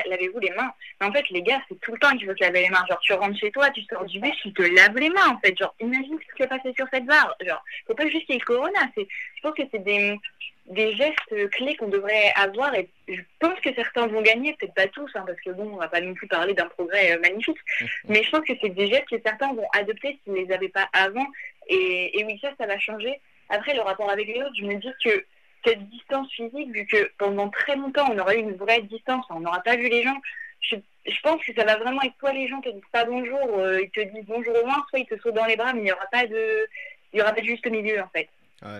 [0.09, 0.71] lavez-vous les mains.
[1.01, 2.85] Mais en fait, les gars, c'est tout le temps qu'il faut se laver les mains.
[2.87, 5.39] Genre, tu rentres chez toi, tu sors du bus, tu te laves les mains, en
[5.39, 5.57] fait.
[5.57, 7.35] Genre, imagine ce qui s'est passé sur cette barre.
[7.45, 8.79] Genre, faut pas juste qu'il y ait le corona.
[8.95, 10.17] Je pense que c'est des
[10.67, 14.87] des gestes clés qu'on devrait avoir et je pense que certains vont gagner, peut-être pas
[14.87, 17.57] tous, hein, parce que bon, on va pas non plus parler d'un progrès euh, magnifique,
[18.07, 20.69] mais je pense que c'est des gestes que certains vont adopter s'ils ne les avaient
[20.69, 21.25] pas avant
[21.67, 23.19] et, et, oui, ça, ça va changer.
[23.49, 25.25] Après, le rapport avec les autres, je me dis que
[25.65, 29.39] cette distance physique, vu que pendant très longtemps, on aurait eu une vraie distance, on
[29.39, 30.19] n'aura pas vu les gens,
[30.61, 30.75] je,
[31.21, 33.89] pense que ça va vraiment être soit les gens te disent pas bonjour, euh, ils
[33.91, 35.91] te disent bonjour au moins, soit ils te sautent dans les bras, mais il n'y
[35.91, 36.67] aura pas de,
[37.11, 38.29] il y aura pas de juste milieu en fait.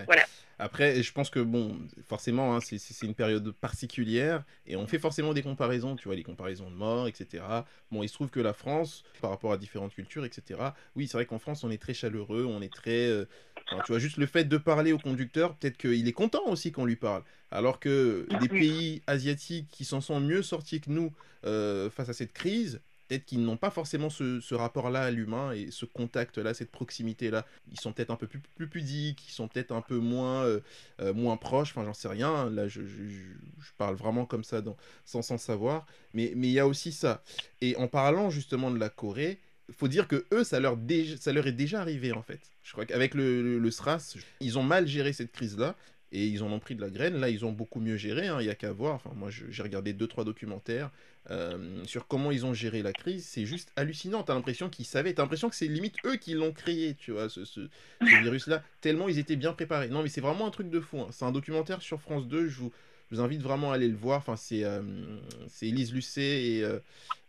[0.06, 0.24] Voilà.
[0.58, 1.76] Après, je pense que, bon,
[2.06, 6.22] forcément, hein, c'est une période particulière et on fait forcément des comparaisons, tu vois, les
[6.22, 7.42] comparaisons de morts, etc.
[7.90, 10.60] Bon, il se trouve que la France, par rapport à différentes cultures, etc.,
[10.94, 13.06] oui, c'est vrai qu'en France, on est très chaleureux, on est très.
[13.06, 13.24] Euh,
[13.84, 16.84] tu vois, juste le fait de parler au conducteur, peut-être qu'il est content aussi qu'on
[16.84, 17.24] lui parle.
[17.50, 21.12] Alors que des pays asiatiques qui s'en sont mieux sortis que nous
[21.44, 25.70] euh, face à cette crise, peut-être qu'ils n'ont pas forcément ce, rapport-là à l'humain et
[25.70, 27.46] ce contact-là, cette proximité-là.
[27.72, 30.60] Ils sont peut-être un peu plus, plus, pudiques, ils sont peut-être un peu moins, euh,
[31.00, 34.62] euh, moins proches, enfin j'en sais rien, là je, je, je, parle vraiment comme ça
[35.04, 37.22] sans, sans savoir, mais il y a aussi ça.
[37.60, 39.40] Et en parlant justement de la Corée,
[39.72, 40.76] faut dire que eux, ça leur,
[41.18, 42.40] ça leur est déjà arrivé en fait.
[42.62, 45.76] Je crois qu'avec le, le, le, SRAS, ils ont mal géré cette crise-là
[46.14, 47.16] et ils en ont pris de la graine.
[47.18, 48.94] Là, ils ont beaucoup mieux géré, hein, il n'y a qu'à voir.
[48.94, 50.90] Enfin, moi, j'ai regardé deux trois documentaires
[51.30, 53.26] euh, sur comment ils ont géré la crise.
[53.26, 54.22] C'est juste hallucinant.
[54.22, 55.12] T'as l'impression qu'ils savaient.
[55.12, 57.68] T'as l'impression que c'est limite eux qui l'ont créé, tu vois, ce, ce,
[58.00, 58.62] virus-là.
[58.80, 59.88] Tellement ils étaient bien préparés.
[59.88, 61.00] Non, mais c'est vraiment un truc de fou.
[61.00, 61.08] Hein.
[61.10, 62.48] C'est un documentaire sur France 2.
[62.48, 62.72] Je vous,
[63.10, 64.18] je vous invite vraiment à aller le voir.
[64.18, 64.82] Enfin, c'est euh,
[65.62, 66.78] Elise Lucet et euh,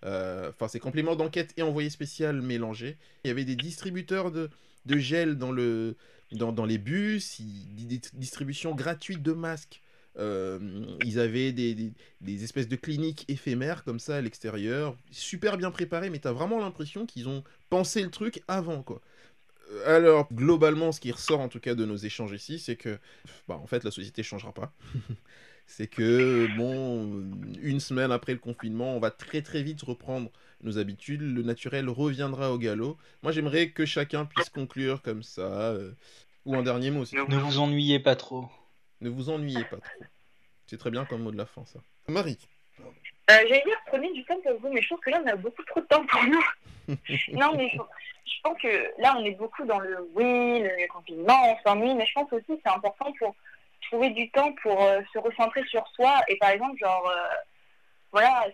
[0.05, 2.97] euh, enfin c'est complément d'enquête et envoyé spécial mélangé.
[3.23, 4.49] Il y avait des distributeurs de,
[4.85, 5.95] de gel dans le
[6.31, 9.81] dans, dans les bus, des distributions gratuites de masques.
[10.17, 15.71] ils avaient des, des, des, espèces de cliniques éphémères comme ça à l'extérieur, super bien
[15.71, 19.01] préparées, mais tu as vraiment l'impression qu'ils ont pensé le truc avant quoi.
[19.85, 22.99] Alors, globalement, ce qui ressort en tout cas de nos échanges ici, c'est que,
[23.47, 24.73] bah, en fait, la société changera pas.
[25.67, 27.23] c'est que, bon,
[27.61, 31.89] une semaine après le confinement, on va très très vite reprendre nos habitudes, le naturel
[31.89, 32.97] reviendra au galop.
[33.23, 35.41] Moi, j'aimerais que chacun puisse conclure comme ça.
[35.41, 35.91] Euh,
[36.45, 37.15] ou un dernier mot aussi.
[37.15, 38.45] Ne vous ennuyez pas trop.
[39.01, 40.05] Ne vous ennuyez pas trop.
[40.67, 41.79] C'est très bien comme mot de la fin, ça.
[42.07, 42.39] Marie.
[42.79, 42.85] Euh,
[43.27, 45.63] J'allais dire, prenez du temps pour vous, mais je pense que là, on a beaucoup
[45.63, 46.45] trop de temps pour nous.
[47.33, 51.39] non, mais je, je, pense que là, on est beaucoup dans le oui, le confinement,
[51.51, 53.35] on s'ennuie, mais je pense aussi que c'est important pour
[53.89, 57.35] trouver du temps pour euh, se recentrer sur soi et par exemple, genre, euh,
[58.11, 58.47] voilà,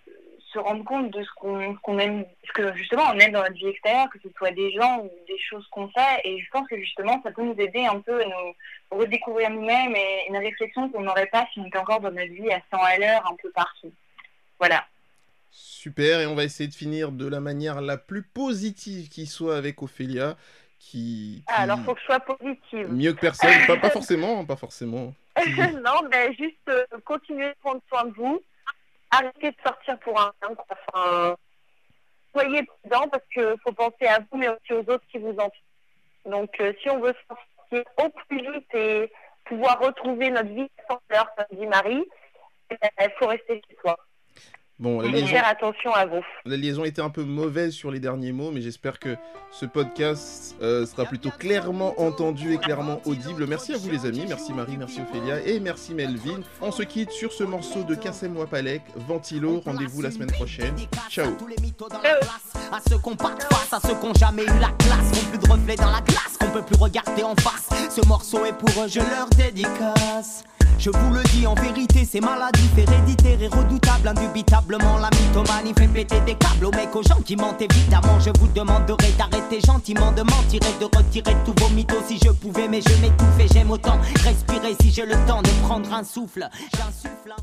[0.51, 3.67] se rendre compte de ce qu'on aime, ce que justement on aime dans notre vie
[3.67, 6.21] extérieure, que ce soit des gens ou des choses qu'on fait.
[6.23, 9.95] Et je pense que justement, ça peut nous aider un peu à nous redécouvrir nous-mêmes
[9.95, 12.77] et une réflexion qu'on n'aurait pas si on était encore dans notre vie à 100
[12.83, 13.91] à l'heure, un peu partout.
[14.59, 14.85] Voilà.
[15.49, 19.57] Super, et on va essayer de finir de la manière la plus positive qui soit
[19.57, 20.37] avec Ophélia.
[20.79, 22.91] Qui, Ah, alors faut que je sois positive.
[22.91, 25.13] Mieux que personne, pas, pas forcément, pas forcément.
[25.47, 28.41] non, mais juste euh, continuer de prendre soin de vous
[29.11, 31.35] arrêtez de sortir pour un enfin,
[32.33, 35.51] soyez prudents parce qu'il faut penser à vous, mais aussi aux autres qui vous entourent.
[36.25, 39.11] Donc, euh, si on veut sortir au plus vite et
[39.45, 42.05] pouvoir retrouver notre vie sans peur, comme dit Marie,
[42.69, 43.97] il faut rester chez soi.
[44.81, 46.23] Bon, la liaison, faire attention à vous.
[46.43, 49.15] la liaison était un peu mauvaise sur les derniers mots, mais j'espère que
[49.51, 53.45] ce podcast euh, sera plutôt clairement entendu et clairement audible.
[53.45, 56.39] Merci à vous les amis, merci Marie, merci Ophélia et merci Melvin.
[56.63, 59.61] On se quitte sur ce morceau de Kassem Wapalek, Ventilo.
[59.63, 60.73] Rendez-vous la semaine prochaine.
[61.11, 61.29] Ciao.
[62.71, 65.37] À ceux qu'on pas de face, à ceux qu'on jamais eu la classe, qu'on plus
[65.37, 67.69] de reflets dans la glace, qu'on peut plus regarder en face.
[67.91, 70.43] Ce morceau est pour eux, je leur dédicace.
[70.81, 74.07] Je vous le dis en vérité, c'est maladif, héréditaire et redoutable.
[74.07, 78.19] Indubitablement, la mythomanie fait péter des câbles aux mecs, aux gens qui mentent évidemment.
[78.19, 82.31] Je vous demanderai d'arrêter gentiment de mentir et de retirer tous vos mythos si je
[82.31, 86.03] pouvais, mais je m'étouffe et j'aime autant respirer si j'ai le temps de prendre un
[86.03, 86.49] souffle.
[86.75, 87.35] J'insuffle